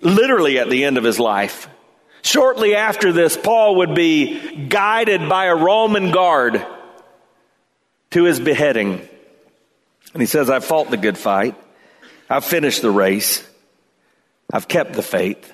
literally 0.00 0.58
at 0.58 0.70
the 0.70 0.84
end 0.84 0.96
of 0.96 1.04
his 1.04 1.20
life. 1.20 1.68
Shortly 2.22 2.74
after 2.74 3.12
this, 3.12 3.36
Paul 3.36 3.76
would 3.76 3.94
be 3.94 4.66
guided 4.66 5.28
by 5.28 5.46
a 5.46 5.54
Roman 5.54 6.10
guard 6.10 6.64
to 8.12 8.24
his 8.24 8.40
beheading. 8.40 9.06
And 10.14 10.22
he 10.22 10.26
says, 10.26 10.48
I 10.48 10.60
fought 10.60 10.90
the 10.90 10.96
good 10.96 11.18
fight. 11.18 11.54
I've 12.30 12.46
finished 12.46 12.80
the 12.80 12.90
race. 12.90 13.46
I've 14.50 14.68
kept 14.68 14.94
the 14.94 15.02
faith. 15.02 15.52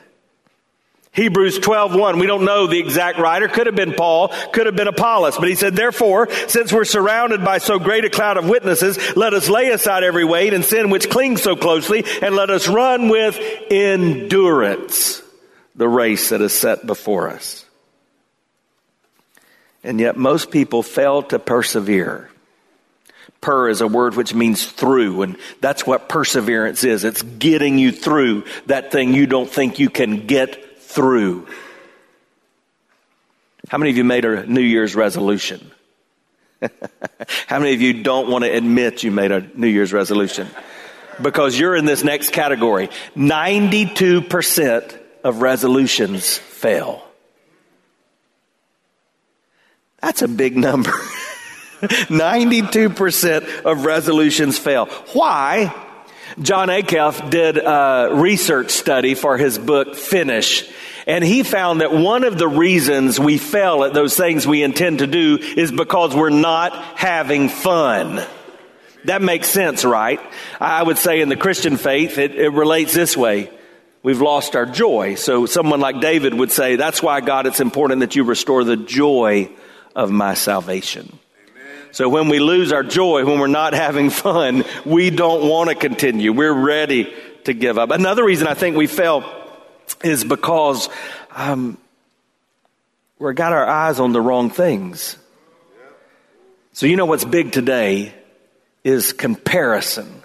Hebrews 1.13 1.59
12:1 1.59 2.21
we 2.21 2.27
don't 2.27 2.45
know 2.45 2.67
the 2.67 2.79
exact 2.79 3.19
writer 3.19 3.49
could 3.49 3.67
have 3.67 3.75
been 3.75 3.95
Paul 3.95 4.29
could 4.53 4.67
have 4.67 4.77
been 4.77 4.89
Apollos 4.89 5.37
but 5.37 5.49
he 5.49 5.55
said 5.55 5.75
therefore 5.75 6.29
since 6.49 6.73
we're 6.73 6.85
surrounded 6.85 7.45
by 7.45 7.59
so 7.59 7.79
great 7.79 8.05
a 8.05 8.11
cloud 8.11 8.37
of 8.37 8.49
witnesses 8.49 9.17
let 9.17 9.35
us 9.35 9.49
lay 9.49 9.71
aside 9.71 10.05
every 10.05 10.25
weight 10.25 10.53
and 10.53 10.65
sin 10.65 10.91
which 10.91 11.11
clings 11.11 11.43
so 11.43 11.57
closely 11.57 12.05
and 12.23 12.37
let 12.37 12.51
us 12.51 12.69
run 12.69 13.09
with 13.09 13.39
endurance 13.71 15.23
the 15.75 15.89
race 15.89 16.29
that 16.29 16.41
is 16.41 16.53
set 16.53 16.87
before 16.87 17.29
us 17.29 17.65
and 19.83 19.99
yet 20.01 20.17
most 20.17 20.51
people 20.51 20.83
fail 20.83 21.23
to 21.23 21.39
persevere 21.39 22.29
Per 23.41 23.69
is 23.69 23.81
a 23.81 23.87
word 23.87 24.17
which 24.17 24.35
means 24.35 24.67
through, 24.67 25.23
and 25.23 25.37
that's 25.61 25.87
what 25.87 26.09
perseverance 26.09 26.83
is. 26.83 27.05
It's 27.05 27.23
getting 27.23 27.79
you 27.79 27.93
through 27.93 28.45
that 28.67 28.91
thing 28.91 29.15
you 29.15 29.29
don't 29.29 29.49
think 29.49 29.79
you 29.79 29.91
can 29.91 30.27
get 30.27 30.68
through. 30.89 31.47
How 33.69 33.77
many 33.77 33.91
of 33.91 33.99
you 33.99 34.05
made 34.05 34.25
a 34.25 34.47
New 34.47 34.63
Year's 34.63 34.95
resolution? 34.95 35.71
How 37.47 37.59
many 37.59 37.75
of 37.75 37.83
you 37.83 38.03
don't 38.03 38.31
want 38.31 38.45
to 38.45 38.51
admit 38.51 39.03
you 39.03 39.11
made 39.11 39.31
a 39.31 39.43
New 39.55 39.67
Year's 39.67 39.93
resolution? 39.93 40.49
Because 41.21 41.59
you're 41.59 41.77
in 41.77 41.85
this 41.85 42.03
next 42.03 42.33
category. 42.33 42.89
92% 43.17 44.99
of 45.25 45.43
resolutions 45.43 46.39
fail. 46.39 47.05
That's 50.01 50.23
a 50.23 50.29
big 50.29 50.57
number. 50.57 50.91
92% 51.81 53.63
of 53.63 53.85
resolutions 53.85 54.59
fail. 54.59 54.87
Why? 55.13 55.75
Jon 56.41 56.69
Acuff 56.69 57.31
did 57.31 57.59
a 57.59 58.11
research 58.13 58.71
study 58.71 59.15
for 59.15 59.37
his 59.37 59.59
book, 59.59 59.95
Finish. 59.95 60.69
And 61.07 61.25
he 61.25 61.43
found 61.43 61.81
that 61.81 61.93
one 61.93 62.23
of 62.25 62.37
the 62.37 62.49
reasons 62.49 63.19
we 63.19 63.39
fail 63.39 63.85
at 63.85 63.95
those 63.95 64.15
things 64.15 64.47
we 64.47 64.63
intend 64.63 64.99
to 64.99 65.07
do 65.07 65.39
is 65.39 65.73
because 65.73 66.15
we're 66.15 66.29
not 66.29 66.75
having 66.97 67.49
fun. 67.49 68.23
That 69.05 69.23
makes 69.23 69.49
sense, 69.49 69.85
right? 69.87 70.21
I 70.61 70.83
would 70.83 70.99
say 70.99 71.21
in 71.23 71.31
the 71.31 71.37
Christian 71.37 71.79
faith, 71.79 72.19
it, 72.19 72.35
it 72.35 72.51
relates 72.51 72.93
this 72.93 73.17
way. 73.17 73.51
We've 74.03 74.21
lost 74.21 74.55
our 74.55 74.67
joy. 74.67 75.15
So 75.15 75.47
someone 75.47 75.81
like 75.81 76.01
David 76.01 76.35
would 76.35 76.53
say, 76.53 76.77
that's 76.77 77.03
why 77.03 77.21
God, 77.21 77.47
it's 77.47 77.61
important 77.61 78.01
that 78.01 78.15
you 78.15 78.25
restore 78.25 78.65
the 78.65 78.77
joy 78.77 79.51
of 79.97 80.11
my 80.11 80.35
salvation. 80.35 81.19
So 81.99 82.09
when 82.09 82.29
we 82.29 82.39
lose 82.39 82.71
our 82.71 82.85
joy, 82.85 83.25
when 83.25 83.41
we're 83.41 83.49
not 83.49 83.73
having 83.87 84.11
fun, 84.11 84.63
we 84.85 85.11
don't 85.11 85.49
want 85.49 85.69
to 85.69 85.75
continue. 85.75 86.33
We're 86.33 86.53
ready 86.53 87.13
to 87.43 87.53
give 87.53 87.77
up. 87.77 87.91
Another 87.91 88.25
reason 88.25 88.47
I 88.47 88.55
think 88.55 88.77
we 88.77 88.87
fail 88.87 89.25
is 90.05 90.23
because 90.23 90.89
um, 91.33 91.77
we've 93.19 93.35
got 93.35 93.53
our 93.53 93.67
eyes 93.67 93.99
on 93.99 94.13
the 94.13 94.21
wrong 94.21 94.49
things. 94.49 95.17
So 96.73 96.87
you 96.87 96.95
know 96.95 97.05
what's 97.05 97.25
big 97.25 97.51
today 97.51 98.15
is 98.85 99.13
comparison. 99.13 100.23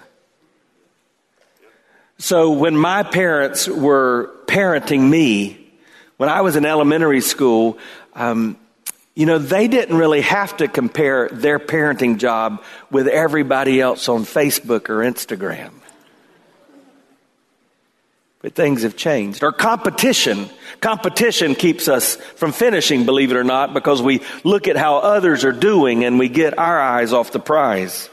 So 2.18 2.52
when 2.52 2.76
my 2.76 3.02
parents 3.02 3.66
were 3.66 4.30
parenting 4.46 5.10
me, 5.10 5.72
when 6.18 6.28
I 6.28 6.42
was 6.42 6.54
in 6.54 6.64
elementary 6.64 7.20
school, 7.20 7.78
um, 8.14 8.58
you 9.14 9.26
know, 9.26 9.38
they 9.38 9.68
didn't 9.68 9.96
really 9.96 10.22
have 10.22 10.56
to 10.56 10.66
compare 10.66 11.28
their 11.28 11.58
parenting 11.58 12.18
job 12.18 12.62
with 12.90 13.06
everybody 13.06 13.80
else 13.80 14.08
on 14.08 14.24
Facebook 14.24 14.88
or 14.88 14.98
Instagram. 14.98 15.70
But 18.42 18.54
things 18.54 18.82
have 18.82 18.96
changed. 18.96 19.42
Or 19.42 19.52
competition. 19.52 20.50
Competition 20.80 21.54
keeps 21.54 21.88
us 21.88 22.16
from 22.16 22.52
finishing, 22.52 23.06
believe 23.06 23.30
it 23.30 23.36
or 23.36 23.44
not, 23.44 23.72
because 23.72 24.02
we 24.02 24.20
look 24.42 24.68
at 24.68 24.76
how 24.76 24.98
others 24.98 25.44
are 25.44 25.52
doing 25.52 26.04
and 26.04 26.18
we 26.18 26.28
get 26.28 26.58
our 26.58 26.78
eyes 26.78 27.12
off 27.12 27.30
the 27.30 27.40
prize. 27.40 28.10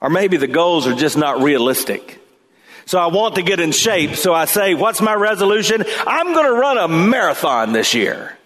Or 0.00 0.08
maybe 0.08 0.36
the 0.36 0.46
goals 0.46 0.86
are 0.86 0.94
just 0.94 1.18
not 1.18 1.42
realistic. 1.42 2.20
So 2.86 2.98
I 2.98 3.06
want 3.06 3.34
to 3.34 3.42
get 3.42 3.60
in 3.60 3.72
shape, 3.72 4.14
so 4.14 4.32
I 4.32 4.46
say, 4.46 4.74
what's 4.74 5.00
my 5.00 5.14
resolution? 5.14 5.84
I'm 6.06 6.32
going 6.32 6.46
to 6.46 6.52
run 6.52 6.78
a 6.78 6.88
marathon 6.88 7.72
this 7.72 7.94
year. 7.94 8.36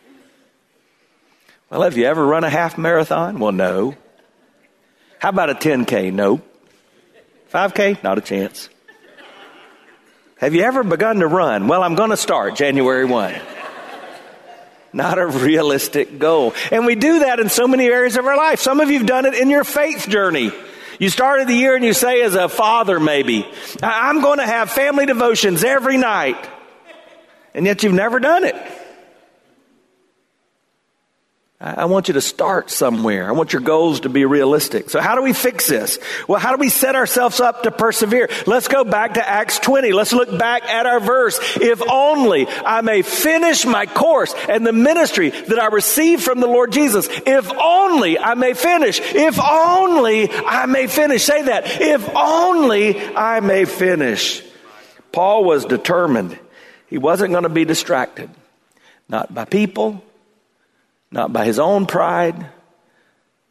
Well, 1.70 1.82
have 1.82 1.96
you 1.96 2.04
ever 2.04 2.24
run 2.24 2.44
a 2.44 2.50
half 2.50 2.78
marathon? 2.78 3.40
Well, 3.40 3.52
no. 3.52 3.96
How 5.18 5.30
about 5.30 5.50
a 5.50 5.54
10K? 5.54 6.12
Nope. 6.12 6.46
5K? 7.52 8.02
Not 8.04 8.18
a 8.18 8.20
chance. 8.20 8.68
Have 10.38 10.54
you 10.54 10.62
ever 10.62 10.84
begun 10.84 11.20
to 11.20 11.26
run? 11.26 11.66
Well, 11.66 11.82
I'm 11.82 11.96
going 11.96 12.10
to 12.10 12.16
start 12.16 12.54
January 12.54 13.04
1. 13.04 13.34
Not 14.92 15.18
a 15.18 15.26
realistic 15.26 16.20
goal. 16.20 16.54
And 16.70 16.86
we 16.86 16.94
do 16.94 17.20
that 17.20 17.40
in 17.40 17.48
so 17.48 17.66
many 17.66 17.86
areas 17.86 18.16
of 18.16 18.26
our 18.26 18.36
life. 18.36 18.60
Some 18.60 18.80
of 18.80 18.88
you 18.88 18.98
have 18.98 19.06
done 19.06 19.26
it 19.26 19.34
in 19.34 19.50
your 19.50 19.64
faith 19.64 20.08
journey. 20.08 20.52
You 21.00 21.10
started 21.10 21.48
the 21.48 21.54
year 21.54 21.74
and 21.74 21.84
you 21.84 21.92
say, 21.92 22.22
as 22.22 22.34
a 22.36 22.48
father, 22.48 23.00
maybe, 23.00 23.46
I'm 23.82 24.20
going 24.20 24.38
to 24.38 24.46
have 24.46 24.70
family 24.70 25.04
devotions 25.04 25.64
every 25.64 25.98
night. 25.98 26.48
And 27.54 27.66
yet 27.66 27.82
you've 27.82 27.92
never 27.92 28.20
done 28.20 28.44
it. 28.44 28.54
I 31.58 31.86
want 31.86 32.08
you 32.08 32.14
to 32.14 32.20
start 32.20 32.70
somewhere. 32.70 33.26
I 33.26 33.32
want 33.32 33.54
your 33.54 33.62
goals 33.62 34.00
to 34.00 34.10
be 34.10 34.26
realistic. 34.26 34.90
So 34.90 35.00
how 35.00 35.14
do 35.14 35.22
we 35.22 35.32
fix 35.32 35.66
this? 35.66 35.98
Well, 36.28 36.38
how 36.38 36.54
do 36.54 36.60
we 36.60 36.68
set 36.68 36.94
ourselves 36.94 37.40
up 37.40 37.62
to 37.62 37.70
persevere? 37.70 38.28
Let's 38.46 38.68
go 38.68 38.84
back 38.84 39.14
to 39.14 39.26
Acts 39.26 39.58
20. 39.60 39.92
Let's 39.92 40.12
look 40.12 40.38
back 40.38 40.64
at 40.64 40.84
our 40.84 41.00
verse. 41.00 41.40
If 41.56 41.80
only 41.90 42.46
I 42.46 42.82
may 42.82 43.00
finish 43.00 43.64
my 43.64 43.86
course 43.86 44.34
and 44.50 44.66
the 44.66 44.74
ministry 44.74 45.30
that 45.30 45.58
I 45.58 45.68
received 45.68 46.22
from 46.22 46.40
the 46.40 46.46
Lord 46.46 46.72
Jesus. 46.72 47.08
If 47.10 47.50
only 47.50 48.18
I 48.18 48.34
may 48.34 48.52
finish. 48.52 49.00
If 49.00 49.40
only 49.40 50.30
I 50.30 50.66
may 50.66 50.88
finish. 50.88 51.24
Say 51.24 51.40
that. 51.40 51.80
If 51.80 52.06
only 52.14 53.00
I 53.16 53.40
may 53.40 53.64
finish. 53.64 54.42
Paul 55.10 55.44
was 55.44 55.64
determined. 55.64 56.38
He 56.88 56.98
wasn't 56.98 57.30
going 57.30 57.44
to 57.44 57.48
be 57.48 57.64
distracted. 57.64 58.28
Not 59.08 59.32
by 59.32 59.46
people, 59.46 60.02
not 61.10 61.32
by 61.32 61.44
his 61.44 61.58
own 61.58 61.86
pride, 61.86 62.46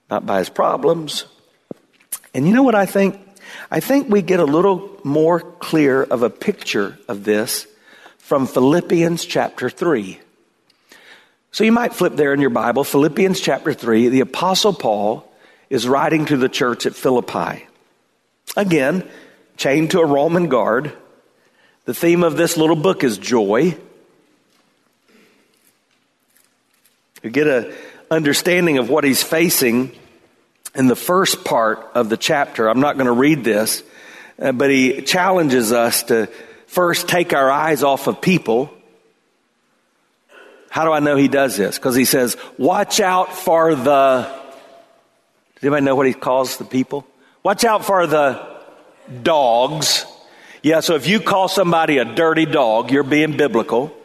not 0.09 0.25
by 0.25 0.39
his 0.39 0.49
problems. 0.49 1.25
And 2.33 2.47
you 2.47 2.53
know 2.53 2.63
what 2.63 2.75
I 2.75 2.85
think? 2.85 3.19
I 3.71 3.79
think 3.79 4.09
we 4.09 4.21
get 4.21 4.39
a 4.39 4.45
little 4.45 4.99
more 5.03 5.39
clear 5.39 6.03
of 6.03 6.23
a 6.23 6.29
picture 6.29 6.97
of 7.07 7.23
this 7.23 7.67
from 8.17 8.47
Philippians 8.47 9.23
chapter 9.25 9.69
3. 9.69 10.19
So 11.51 11.63
you 11.63 11.71
might 11.71 11.93
flip 11.93 12.15
there 12.15 12.33
in 12.33 12.41
your 12.41 12.49
Bible, 12.49 12.83
Philippians 12.83 13.39
chapter 13.39 13.73
3. 13.73 14.09
The 14.09 14.19
Apostle 14.19 14.73
Paul 14.73 15.31
is 15.69 15.87
writing 15.87 16.25
to 16.25 16.37
the 16.37 16.49
church 16.49 16.85
at 16.85 16.95
Philippi. 16.95 17.65
Again, 18.57 19.09
chained 19.57 19.91
to 19.91 20.01
a 20.01 20.05
Roman 20.05 20.49
guard. 20.49 20.91
The 21.85 21.93
theme 21.93 22.23
of 22.23 22.35
this 22.35 22.57
little 22.57 22.75
book 22.75 23.03
is 23.03 23.17
joy. 23.17 23.77
Get 27.29 27.47
an 27.47 27.73
understanding 28.11 28.77
of 28.77 28.89
what 28.89 29.03
he's 29.03 29.23
facing 29.23 29.91
in 30.75 30.87
the 30.87 30.95
first 30.95 31.43
part 31.43 31.79
of 31.95 32.09
the 32.09 32.17
chapter. 32.17 32.67
I'm 32.67 32.81
not 32.81 32.95
going 32.95 33.07
to 33.07 33.13
read 33.13 33.43
this, 33.43 33.83
uh, 34.39 34.51
but 34.51 34.69
he 34.69 35.01
challenges 35.01 35.71
us 35.71 36.03
to 36.03 36.27
first 36.67 37.07
take 37.07 37.33
our 37.33 37.49
eyes 37.49 37.83
off 37.83 38.07
of 38.07 38.21
people. 38.21 38.71
How 40.69 40.83
do 40.83 40.91
I 40.91 40.99
know 40.99 41.15
he 41.15 41.29
does 41.29 41.55
this? 41.55 41.77
Because 41.77 41.95
he 41.95 42.05
says, 42.05 42.35
watch 42.57 42.99
out 42.99 43.33
for 43.33 43.75
the. 43.75 44.29
Does 45.55 45.63
anybody 45.63 45.85
know 45.85 45.95
what 45.95 46.05
he 46.05 46.13
calls 46.13 46.57
the 46.57 46.65
people? 46.65 47.07
Watch 47.43 47.63
out 47.63 47.85
for 47.85 48.05
the 48.07 48.45
dogs. 49.23 50.05
Yeah, 50.61 50.81
so 50.81 50.95
if 50.95 51.07
you 51.07 51.21
call 51.21 51.47
somebody 51.47 51.99
a 51.99 52.05
dirty 52.05 52.45
dog, 52.45 52.91
you're 52.91 53.03
being 53.03 53.37
biblical. 53.37 53.95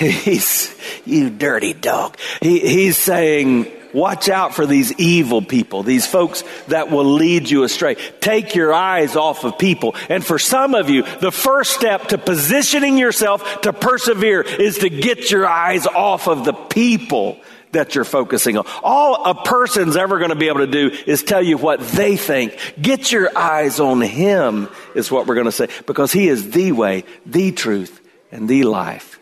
He's, 0.08 0.74
you 1.04 1.28
dirty 1.28 1.74
dog. 1.74 2.16
He, 2.40 2.60
he's 2.60 2.96
saying, 2.96 3.70
watch 3.92 4.30
out 4.30 4.54
for 4.54 4.64
these 4.64 4.98
evil 4.98 5.42
people, 5.42 5.82
these 5.82 6.06
folks 6.06 6.42
that 6.68 6.90
will 6.90 7.04
lead 7.04 7.50
you 7.50 7.64
astray. 7.64 7.96
Take 8.20 8.54
your 8.54 8.72
eyes 8.72 9.14
off 9.14 9.44
of 9.44 9.58
people. 9.58 9.94
And 10.08 10.24
for 10.24 10.38
some 10.38 10.74
of 10.74 10.88
you, 10.88 11.02
the 11.02 11.30
first 11.30 11.74
step 11.74 12.08
to 12.08 12.16
positioning 12.18 12.96
yourself 12.96 13.60
to 13.60 13.74
persevere 13.74 14.40
is 14.40 14.78
to 14.78 14.88
get 14.88 15.30
your 15.30 15.46
eyes 15.46 15.86
off 15.86 16.28
of 16.28 16.46
the 16.46 16.54
people 16.54 17.38
that 17.72 17.94
you're 17.94 18.04
focusing 18.04 18.56
on. 18.56 18.64
All 18.82 19.26
a 19.26 19.34
person's 19.44 19.98
ever 19.98 20.16
going 20.16 20.30
to 20.30 20.34
be 20.34 20.48
able 20.48 20.60
to 20.60 20.66
do 20.66 20.96
is 21.06 21.22
tell 21.22 21.42
you 21.42 21.58
what 21.58 21.78
they 21.80 22.16
think. 22.16 22.56
Get 22.80 23.12
your 23.12 23.36
eyes 23.36 23.80
on 23.80 24.00
Him 24.00 24.70
is 24.94 25.10
what 25.10 25.26
we're 25.26 25.34
going 25.34 25.44
to 25.44 25.52
say 25.52 25.68
because 25.86 26.10
He 26.10 26.28
is 26.28 26.52
the 26.52 26.72
way, 26.72 27.04
the 27.26 27.52
truth, 27.52 28.00
and 28.32 28.48
the 28.48 28.62
life. 28.62 29.19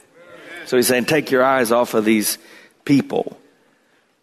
So 0.69 0.77
he's 0.77 0.87
saying, 0.87 1.07
take 1.07 1.31
your 1.31 1.43
eyes 1.43 1.73
off 1.73 1.95
of 1.95 2.05
these 2.05 2.37
people. 2.85 3.41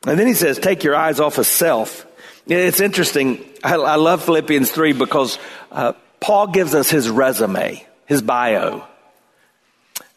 And 0.06 0.20
then 0.20 0.28
he 0.28 0.36
says, 0.36 0.60
take 0.60 0.84
your 0.84 0.96
eyes 0.96 1.20
off 1.20 1.40
of 1.40 1.48
self. 1.48 2.06
It's 2.46 2.80
interesting. 2.80 3.44
I, 3.64 3.74
I 3.74 3.96
love 3.96 4.24
Philippians 4.24 4.70
3 4.70 4.94
because 4.94 5.40
uh, 5.72 5.94
Paul 6.20 6.48
gives 6.48 6.76
us 6.76 6.88
his 6.88 7.10
resume, 7.10 7.84
his 8.06 8.22
bio. 8.22 8.86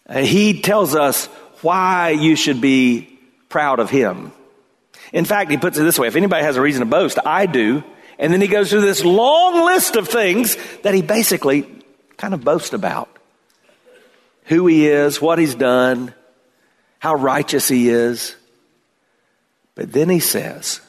Uh, 0.06 0.18
he 0.18 0.60
tells 0.60 0.94
us 0.94 1.26
why 1.62 2.10
you 2.10 2.36
should 2.36 2.60
be 2.60 3.18
proud 3.48 3.80
of 3.80 3.88
him. 3.88 4.30
In 5.14 5.24
fact, 5.24 5.50
he 5.50 5.56
puts 5.56 5.78
it 5.78 5.82
this 5.82 5.98
way 5.98 6.08
if 6.08 6.16
anybody 6.16 6.44
has 6.44 6.56
a 6.56 6.60
reason 6.60 6.80
to 6.80 6.86
boast, 6.86 7.18
I 7.24 7.46
do. 7.46 7.82
And 8.18 8.34
then 8.34 8.42
he 8.42 8.48
goes 8.48 8.68
through 8.68 8.82
this 8.82 9.02
long 9.02 9.64
list 9.64 9.96
of 9.96 10.08
things 10.08 10.58
that 10.82 10.92
he 10.92 11.00
basically 11.00 11.66
kind 12.18 12.34
of 12.34 12.44
boasts 12.44 12.74
about 12.74 13.08
who 14.44 14.66
he 14.66 14.88
is, 14.88 15.22
what 15.22 15.38
he's 15.38 15.54
done, 15.54 16.12
how 16.98 17.14
righteous 17.14 17.68
he 17.68 17.88
is. 17.88 18.34
But 19.74 19.92
then 19.92 20.08
he 20.08 20.20
says, 20.20 20.80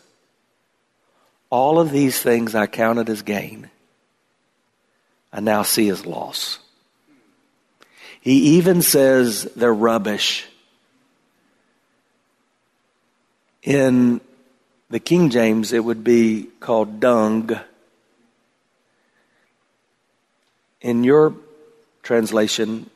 All 1.49 1.79
of 1.79 1.91
these 1.91 2.19
things 2.19 2.55
I 2.55 2.67
counted 2.67 3.09
as 3.09 3.21
gain, 3.21 3.69
I 5.31 5.39
now 5.39 5.63
see 5.63 5.89
as 5.89 6.05
loss. 6.05 6.59
He 8.21 8.57
even 8.57 8.81
says 8.81 9.43
they're 9.55 9.73
rubbish. 9.73 10.45
In 13.61 14.19
the 14.89 14.99
King 14.99 15.29
James, 15.29 15.71
it 15.71 15.83
would 15.83 16.03
be 16.03 16.47
called 16.59 16.99
dung. 16.99 17.51
In 20.81 21.03
your 21.03 21.33
translation, 22.01 22.89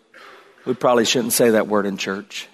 we 0.65 0.73
probably 0.73 1.05
shouldn't 1.05 1.33
say 1.33 1.51
that 1.51 1.67
word 1.67 1.85
in 1.85 1.97
church. 1.97 2.47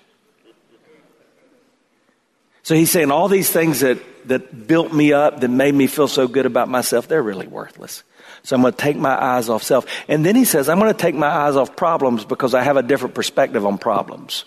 So 2.70 2.76
he's 2.76 2.92
saying 2.92 3.10
all 3.10 3.28
these 3.28 3.50
things 3.50 3.80
that, 3.80 3.98
that 4.28 4.68
built 4.68 4.94
me 4.94 5.12
up, 5.12 5.40
that 5.40 5.48
made 5.48 5.74
me 5.74 5.88
feel 5.88 6.08
so 6.08 6.28
good 6.28 6.46
about 6.46 6.70
myself, 6.70 7.08
they're 7.08 7.24
really 7.24 7.48
worthless. 7.48 8.04
So 8.44 8.56
I'm 8.56 8.62
going 8.62 8.74
to 8.74 8.78
take 8.78 8.96
my 8.96 9.20
eyes 9.20 9.50
off 9.50 9.64
self. 9.64 9.88
And 10.08 10.24
then 10.24 10.36
he 10.36 10.46
says, 10.46 10.70
I'm 10.70 10.78
going 10.78 10.94
to 10.94 11.00
take 11.00 11.16
my 11.16 11.30
eyes 11.30 11.56
off 11.56 11.76
problems 11.76 12.26
because 12.26 12.54
I 12.54 12.62
have 12.62 12.78
a 12.78 12.84
different 12.84 13.16
perspective 13.16 13.66
on 13.66 13.80
problems. 13.80 14.46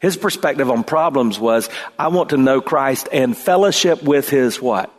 His 0.00 0.16
perspective 0.16 0.68
on 0.68 0.82
problems 0.82 1.38
was, 1.38 1.70
I 1.96 2.08
want 2.08 2.30
to 2.30 2.36
know 2.36 2.60
Christ 2.60 3.08
and 3.12 3.38
fellowship 3.38 4.02
with 4.02 4.28
his 4.28 4.60
what? 4.60 4.92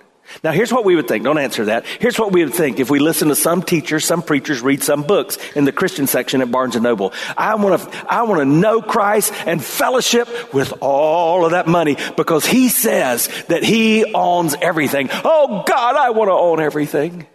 Now 0.43 0.51
here's 0.51 0.71
what 0.71 0.85
we 0.85 0.95
would 0.95 1.07
think. 1.07 1.23
Don't 1.23 1.37
answer 1.37 1.65
that. 1.65 1.85
Here's 1.85 2.19
what 2.19 2.31
we 2.31 2.43
would 2.43 2.53
think 2.53 2.79
if 2.79 2.89
we 2.89 2.99
listen 2.99 3.29
to 3.29 3.35
some 3.35 3.61
teachers, 3.63 4.05
some 4.05 4.21
preachers 4.21 4.61
read 4.61 4.83
some 4.83 5.03
books 5.03 5.37
in 5.55 5.65
the 5.65 5.71
Christian 5.71 6.07
section 6.07 6.41
at 6.41 6.51
Barnes 6.51 6.75
and 6.75 6.83
Noble. 6.83 7.13
I 7.37 7.55
want 7.55 7.81
to, 7.81 8.11
I 8.11 8.23
want 8.23 8.39
to 8.39 8.45
know 8.45 8.81
Christ 8.81 9.33
and 9.45 9.63
fellowship 9.63 10.53
with 10.53 10.73
all 10.81 11.45
of 11.45 11.51
that 11.51 11.67
money 11.67 11.97
because 12.17 12.45
he 12.45 12.69
says 12.69 13.27
that 13.47 13.63
he 13.63 14.13
owns 14.13 14.55
everything. 14.61 15.09
Oh 15.11 15.63
God, 15.67 15.95
I 15.95 16.11
want 16.11 16.29
to 16.29 16.33
own 16.33 16.59
everything. 16.59 17.27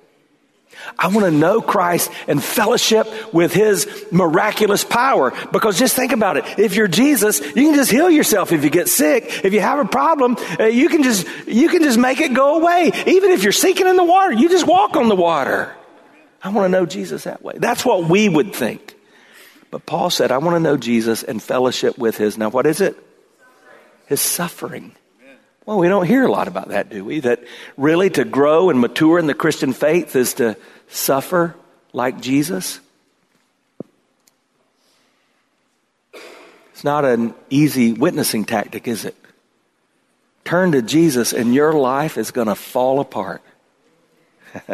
I 0.99 1.09
want 1.09 1.27
to 1.27 1.31
know 1.31 1.61
Christ 1.61 2.11
and 2.29 2.43
fellowship 2.43 3.07
with 3.33 3.53
His 3.53 4.07
miraculous 4.11 4.85
power. 4.85 5.33
Because 5.53 5.79
just 5.79 5.97
think 5.97 6.13
about 6.13 6.37
it. 6.37 6.45
If 6.59 6.75
you're 6.75 6.89
Jesus, 6.89 7.41
you 7.41 7.55
can 7.55 7.75
just 7.75 7.91
heal 7.91 8.11
yourself 8.11 8.53
if 8.53 8.65
you 8.65 8.71
get 8.71 8.89
sick. 8.89 9.45
If 9.45 9.53
you 9.53 9.61
have 9.61 9.79
a 9.79 9.85
problem, 9.85 10.37
uh, 10.59 10.65
you 10.65 10.89
can 10.89 11.03
just, 11.03 11.27
you 11.47 11.69
can 11.69 11.83
just 11.83 11.99
make 11.99 12.21
it 12.21 12.35
go 12.35 12.61
away. 12.61 12.91
Even 13.07 13.31
if 13.31 13.43
you're 13.43 13.53
sinking 13.53 13.87
in 13.87 13.97
the 13.97 14.05
water, 14.05 14.33
you 14.33 14.49
just 14.49 14.67
walk 14.67 14.97
on 14.97 15.09
the 15.09 15.17
water. 15.17 15.75
I 16.43 16.51
want 16.51 16.67
to 16.67 16.69
know 16.69 16.87
Jesus 16.87 17.25
that 17.25 17.43
way. 17.43 17.55
That's 17.57 17.85
what 17.85 18.09
we 18.09 18.29
would 18.29 18.55
think. 18.55 18.95
But 19.71 19.87
Paul 19.87 20.11
said, 20.11 20.31
I 20.31 20.39
want 20.39 20.57
to 20.57 20.61
know 20.61 20.77
Jesus 20.77 21.23
and 21.23 21.43
fellowship 21.43 21.99
with 21.99 22.17
His. 22.17 22.39
Now, 22.39 22.51
what 22.51 22.67
is 22.67 22.81
it? 22.81 22.97
His 24.07 24.21
suffering. 24.21 24.95
Well, 25.67 25.79
we 25.79 25.89
don't 25.89 26.07
hear 26.07 26.25
a 26.25 26.31
lot 26.31 26.47
about 26.47 26.69
that, 26.69 26.91
do 26.91 27.05
we? 27.05 27.21
That 27.21 27.43
really 27.77 28.11
to 28.11 28.25
grow 28.25 28.69
and 28.69 28.81
mature 28.81 29.19
in 29.19 29.27
the 29.27 29.35
Christian 29.35 29.73
faith 29.73 30.15
is 30.15 30.35
to 30.35 30.57
suffer 30.89 31.55
like 31.95 32.21
Jesus? 32.21 32.81
It's 36.73 36.85
not 36.85 37.05
an 37.07 37.35
easy 37.49 37.93
witnessing 37.95 38.45
tactic, 38.45 38.87
is 38.87 39.07
it? 39.07 39.17
Turn 40.45 40.73
to 40.73 40.83
Jesus 40.83 41.33
and 41.33 41.55
your 41.55 41.73
life 41.73 42.19
is 42.19 42.31
going 42.31 42.49
to 42.49 42.55
fall 42.55 43.01
apart. 43.01 43.43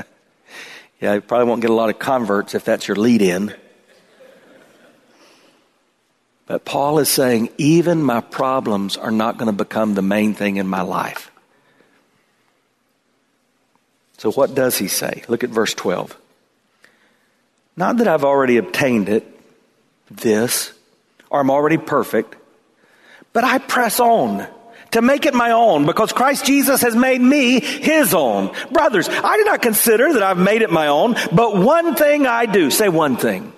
yeah, 1.01 1.15
you 1.15 1.21
probably 1.21 1.47
won't 1.47 1.61
get 1.61 1.71
a 1.71 1.75
lot 1.75 1.91
of 1.91 2.01
converts 2.01 2.57
if 2.57 2.65
that's 2.65 2.89
your 2.89 2.97
lead 2.97 3.23
in. 3.23 3.55
But 6.51 6.65
Paul 6.65 6.99
is 6.99 7.09
saying, 7.09 7.51
even 7.59 8.03
my 8.03 8.21
problems 8.21 8.97
are 8.97 9.13
not 9.13 9.39
going 9.39 9.47
to 9.47 9.53
become 9.53 9.95
the 9.95 10.03
main 10.03 10.35
thing 10.35 10.57
in 10.57 10.67
my 10.67 10.81
life. 10.81 11.31
So, 14.19 14.33
what 14.33 14.53
does 14.53 14.77
he 14.77 14.89
say? 14.89 15.23
Look 15.29 15.45
at 15.45 15.51
verse 15.51 15.75
12. 15.75 16.19
Not 17.77 17.99
that 17.99 18.09
I've 18.09 18.25
already 18.25 18.57
obtained 18.57 19.09
it, 19.09 19.25
this, 20.11 20.73
or 21.31 21.39
I'm 21.39 21.53
already 21.53 21.77
perfect, 21.77 22.35
but 23.33 23.45
I 23.45 23.59
press 23.59 24.01
on 24.01 24.45
to 24.91 25.03
make 25.03 25.27
it 25.27 25.35
my 25.35 25.53
own 25.53 25.87
because 25.87 26.13
Christ 26.13 26.47
Jesus 26.47 26.83
has 26.83 26.97
made 26.97 27.21
me 27.21 27.61
his 27.61 28.13
own. 28.13 28.53
Brothers, 28.73 29.09
I 29.09 29.37
do 29.37 29.45
not 29.45 29.63
consider 29.63 30.15
that 30.15 30.23
I've 30.25 30.37
made 30.37 30.63
it 30.63 30.71
my 30.73 30.89
own, 30.89 31.15
but 31.31 31.57
one 31.57 31.95
thing 31.95 32.27
I 32.27 32.47
do. 32.47 32.73
Say 32.73 32.89
one 32.89 33.17
thing. 33.17 33.53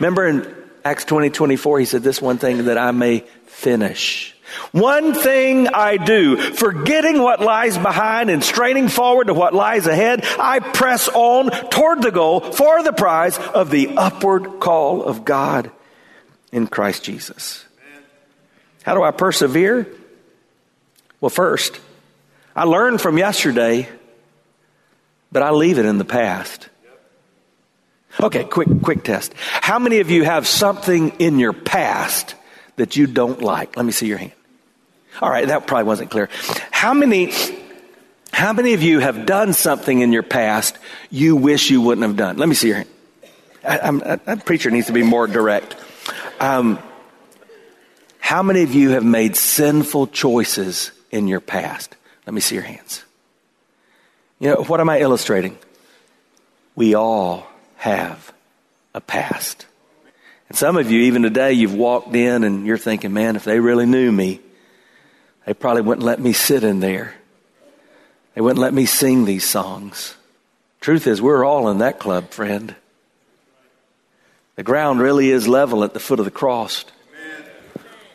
Remember 0.00 0.26
in 0.26 0.61
Acts 0.84 1.04
20, 1.04 1.30
24, 1.30 1.78
he 1.80 1.84
said, 1.84 2.02
this 2.02 2.20
one 2.20 2.38
thing 2.38 2.64
that 2.64 2.78
I 2.78 2.90
may 2.90 3.20
finish. 3.46 4.34
One 4.72 5.14
thing 5.14 5.68
I 5.68 5.96
do, 5.96 6.36
forgetting 6.36 7.22
what 7.22 7.40
lies 7.40 7.78
behind 7.78 8.28
and 8.30 8.44
straining 8.44 8.88
forward 8.88 9.28
to 9.28 9.34
what 9.34 9.54
lies 9.54 9.86
ahead, 9.86 10.24
I 10.38 10.58
press 10.58 11.08
on 11.08 11.50
toward 11.70 12.02
the 12.02 12.10
goal 12.10 12.40
for 12.40 12.82
the 12.82 12.92
prize 12.92 13.38
of 13.38 13.70
the 13.70 13.96
upward 13.96 14.60
call 14.60 15.04
of 15.04 15.24
God 15.24 15.70
in 16.50 16.66
Christ 16.66 17.04
Jesus. 17.04 17.64
How 18.82 18.94
do 18.94 19.02
I 19.02 19.10
persevere? 19.10 19.86
Well, 21.20 21.30
first, 21.30 21.80
I 22.54 22.64
learned 22.64 23.00
from 23.00 23.16
yesterday, 23.16 23.88
but 25.30 25.42
I 25.42 25.50
leave 25.50 25.78
it 25.78 25.86
in 25.86 25.98
the 25.98 26.04
past. 26.04 26.68
Okay, 28.20 28.44
quick, 28.44 28.68
quick 28.82 29.04
test. 29.04 29.32
How 29.36 29.78
many 29.78 30.00
of 30.00 30.10
you 30.10 30.24
have 30.24 30.46
something 30.46 31.10
in 31.18 31.38
your 31.38 31.52
past 31.52 32.34
that 32.76 32.96
you 32.96 33.06
don't 33.06 33.42
like? 33.42 33.76
Let 33.76 33.86
me 33.86 33.92
see 33.92 34.06
your 34.06 34.18
hand. 34.18 34.32
All 35.20 35.30
right, 35.30 35.46
that 35.46 35.66
probably 35.66 35.84
wasn't 35.84 36.10
clear. 36.10 36.28
How 36.70 36.94
many, 36.94 37.32
how 38.32 38.52
many 38.52 38.74
of 38.74 38.82
you 38.82 39.00
have 39.00 39.26
done 39.26 39.52
something 39.52 40.00
in 40.00 40.12
your 40.12 40.22
past 40.22 40.78
you 41.10 41.36
wish 41.36 41.70
you 41.70 41.80
wouldn't 41.80 42.06
have 42.06 42.16
done? 42.16 42.36
Let 42.36 42.48
me 42.48 42.54
see 42.54 42.68
your 42.68 42.78
hand. 42.78 42.88
That 43.62 44.42
preacher 44.44 44.70
needs 44.70 44.88
to 44.88 44.92
be 44.92 45.02
more 45.02 45.26
direct. 45.26 45.76
Um, 46.40 46.78
how 48.18 48.42
many 48.42 48.62
of 48.62 48.74
you 48.74 48.90
have 48.90 49.04
made 49.04 49.36
sinful 49.36 50.08
choices 50.08 50.90
in 51.10 51.28
your 51.28 51.40
past? 51.40 51.94
Let 52.26 52.34
me 52.34 52.40
see 52.40 52.54
your 52.54 52.64
hands. 52.64 53.04
You 54.38 54.50
know, 54.50 54.62
what 54.64 54.80
am 54.80 54.88
I 54.88 55.00
illustrating? 55.00 55.56
We 56.74 56.94
all 56.94 57.46
have 57.82 58.32
a 58.94 59.00
past. 59.00 59.66
And 60.48 60.56
some 60.56 60.76
of 60.76 60.88
you, 60.88 61.00
even 61.00 61.22
today, 61.22 61.52
you've 61.52 61.74
walked 61.74 62.14
in 62.14 62.44
and 62.44 62.64
you're 62.64 62.78
thinking, 62.78 63.12
man, 63.12 63.34
if 63.34 63.42
they 63.42 63.58
really 63.58 63.86
knew 63.86 64.12
me, 64.12 64.38
they 65.46 65.52
probably 65.52 65.82
wouldn't 65.82 66.06
let 66.06 66.20
me 66.20 66.32
sit 66.32 66.62
in 66.62 66.78
there. 66.78 67.12
They 68.34 68.40
wouldn't 68.40 68.60
let 68.60 68.72
me 68.72 68.86
sing 68.86 69.24
these 69.24 69.44
songs. 69.44 70.14
Truth 70.80 71.08
is, 71.08 71.20
we're 71.20 71.44
all 71.44 71.68
in 71.70 71.78
that 71.78 71.98
club, 71.98 72.30
friend. 72.30 72.76
The 74.54 74.62
ground 74.62 75.00
really 75.00 75.30
is 75.30 75.48
level 75.48 75.82
at 75.82 75.92
the 75.92 75.98
foot 75.98 76.20
of 76.20 76.24
the 76.24 76.30
cross. 76.30 76.84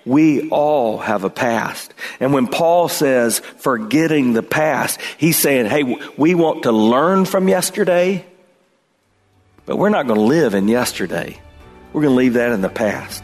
We 0.06 0.50
all 0.50 1.00
have 1.00 1.26
a 1.26 1.30
past. 1.30 1.94
And 2.22 2.32
when 2.32 2.48
Paul 2.48 2.88
says 2.88 3.40
forgetting 3.40 4.32
the 4.32 4.44
past, 4.44 5.02
he's 5.18 5.38
saying, 5.38 5.66
hey, 5.66 5.84
we 6.16 6.36
want 6.36 6.64
to 6.64 6.72
learn 6.72 7.26
from 7.26 7.50
yesterday, 7.50 8.26
but 9.68 9.76
we're 9.76 9.90
not 9.90 10.08
going 10.08 10.20
to 10.20 10.26
live 10.26 10.56
in 10.56 10.68
yesterday. 10.68 11.40
We're 11.94 12.02
going 12.02 12.14
to 12.14 12.18
leave 12.18 12.34
that 12.34 12.54
in 12.54 12.62
the 12.62 12.70
past. 12.70 13.24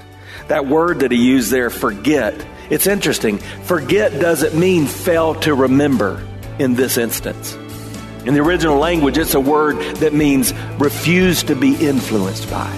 That 0.50 0.68
word 0.68 1.00
that 1.00 1.12
he 1.12 1.18
used 1.18 1.50
there, 1.50 1.70
forget, 1.72 2.46
it's 2.70 2.86
interesting. 2.86 3.40
Forget 3.64 4.12
doesn't 4.20 4.54
mean 4.54 4.86
fail 4.86 5.36
to 5.36 5.56
remember 5.56 6.24
in 6.60 6.76
this 6.76 6.98
instance. 6.98 7.56
In 8.26 8.34
the 8.34 8.42
original 8.42 8.78
language, 8.78 9.18
it's 9.18 9.34
a 9.34 9.40
word 9.40 9.78
that 9.98 10.14
means 10.14 10.54
refuse 10.80 11.44
to 11.44 11.56
be 11.56 11.76
influenced 11.76 12.50
by. 12.52 12.72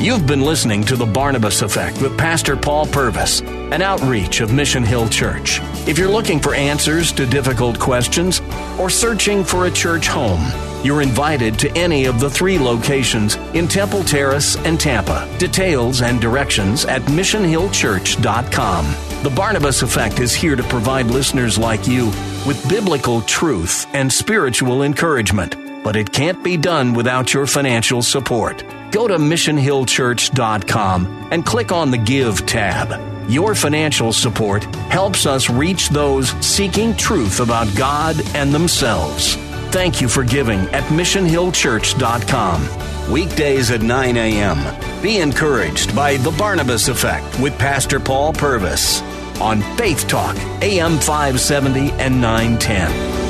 You've 0.00 0.28
been 0.28 0.42
listening 0.42 0.84
to 0.84 0.96
The 0.96 1.06
Barnabas 1.06 1.62
Effect 1.62 2.00
with 2.00 2.16
Pastor 2.16 2.56
Paul 2.56 2.86
Purvis, 2.86 3.40
an 3.40 3.82
outreach 3.82 4.40
of 4.40 4.52
Mission 4.52 4.84
Hill 4.84 5.08
Church. 5.08 5.58
If 5.88 5.98
you're 5.98 6.08
looking 6.08 6.38
for 6.38 6.54
answers 6.54 7.10
to 7.12 7.26
difficult 7.26 7.80
questions 7.80 8.40
or 8.78 8.90
searching 8.90 9.42
for 9.42 9.66
a 9.66 9.70
church 9.72 10.06
home, 10.06 10.40
You're 10.84 11.02
invited 11.02 11.58
to 11.58 11.76
any 11.76 12.06
of 12.06 12.20
the 12.20 12.30
three 12.30 12.56
locations 12.58 13.34
in 13.54 13.66
Temple 13.66 14.04
Terrace 14.04 14.56
and 14.58 14.78
Tampa. 14.78 15.28
Details 15.38 16.02
and 16.02 16.20
directions 16.20 16.84
at 16.84 17.02
missionhillchurch.com. 17.02 19.22
The 19.24 19.30
Barnabas 19.30 19.82
Effect 19.82 20.20
is 20.20 20.32
here 20.32 20.54
to 20.54 20.62
provide 20.62 21.06
listeners 21.06 21.58
like 21.58 21.88
you 21.88 22.06
with 22.46 22.64
biblical 22.68 23.20
truth 23.22 23.88
and 23.92 24.12
spiritual 24.12 24.84
encouragement, 24.84 25.56
but 25.82 25.96
it 25.96 26.12
can't 26.12 26.44
be 26.44 26.56
done 26.56 26.94
without 26.94 27.34
your 27.34 27.46
financial 27.46 28.00
support. 28.00 28.62
Go 28.92 29.08
to 29.08 29.16
missionhillchurch.com 29.16 31.28
and 31.32 31.44
click 31.44 31.72
on 31.72 31.90
the 31.90 31.98
Give 31.98 32.46
tab. 32.46 33.28
Your 33.28 33.56
financial 33.56 34.12
support 34.12 34.62
helps 34.90 35.26
us 35.26 35.50
reach 35.50 35.88
those 35.88 36.30
seeking 36.44 36.94
truth 36.96 37.40
about 37.40 37.66
God 37.76 38.16
and 38.34 38.54
themselves. 38.54 39.36
Thank 39.70 40.00
you 40.00 40.08
for 40.08 40.24
giving 40.24 40.60
at 40.70 40.84
missionhillchurch.com. 40.84 43.12
Weekdays 43.12 43.70
at 43.70 43.82
9 43.82 44.16
a.m. 44.16 45.02
Be 45.02 45.18
encouraged 45.18 45.94
by 45.94 46.16
The 46.16 46.30
Barnabas 46.32 46.88
Effect 46.88 47.38
with 47.40 47.56
Pastor 47.58 48.00
Paul 48.00 48.32
Purvis 48.32 49.02
on 49.40 49.60
Faith 49.76 50.08
Talk, 50.08 50.36
AM 50.62 50.98
570 50.98 51.92
and 51.92 52.20
910. 52.20 53.27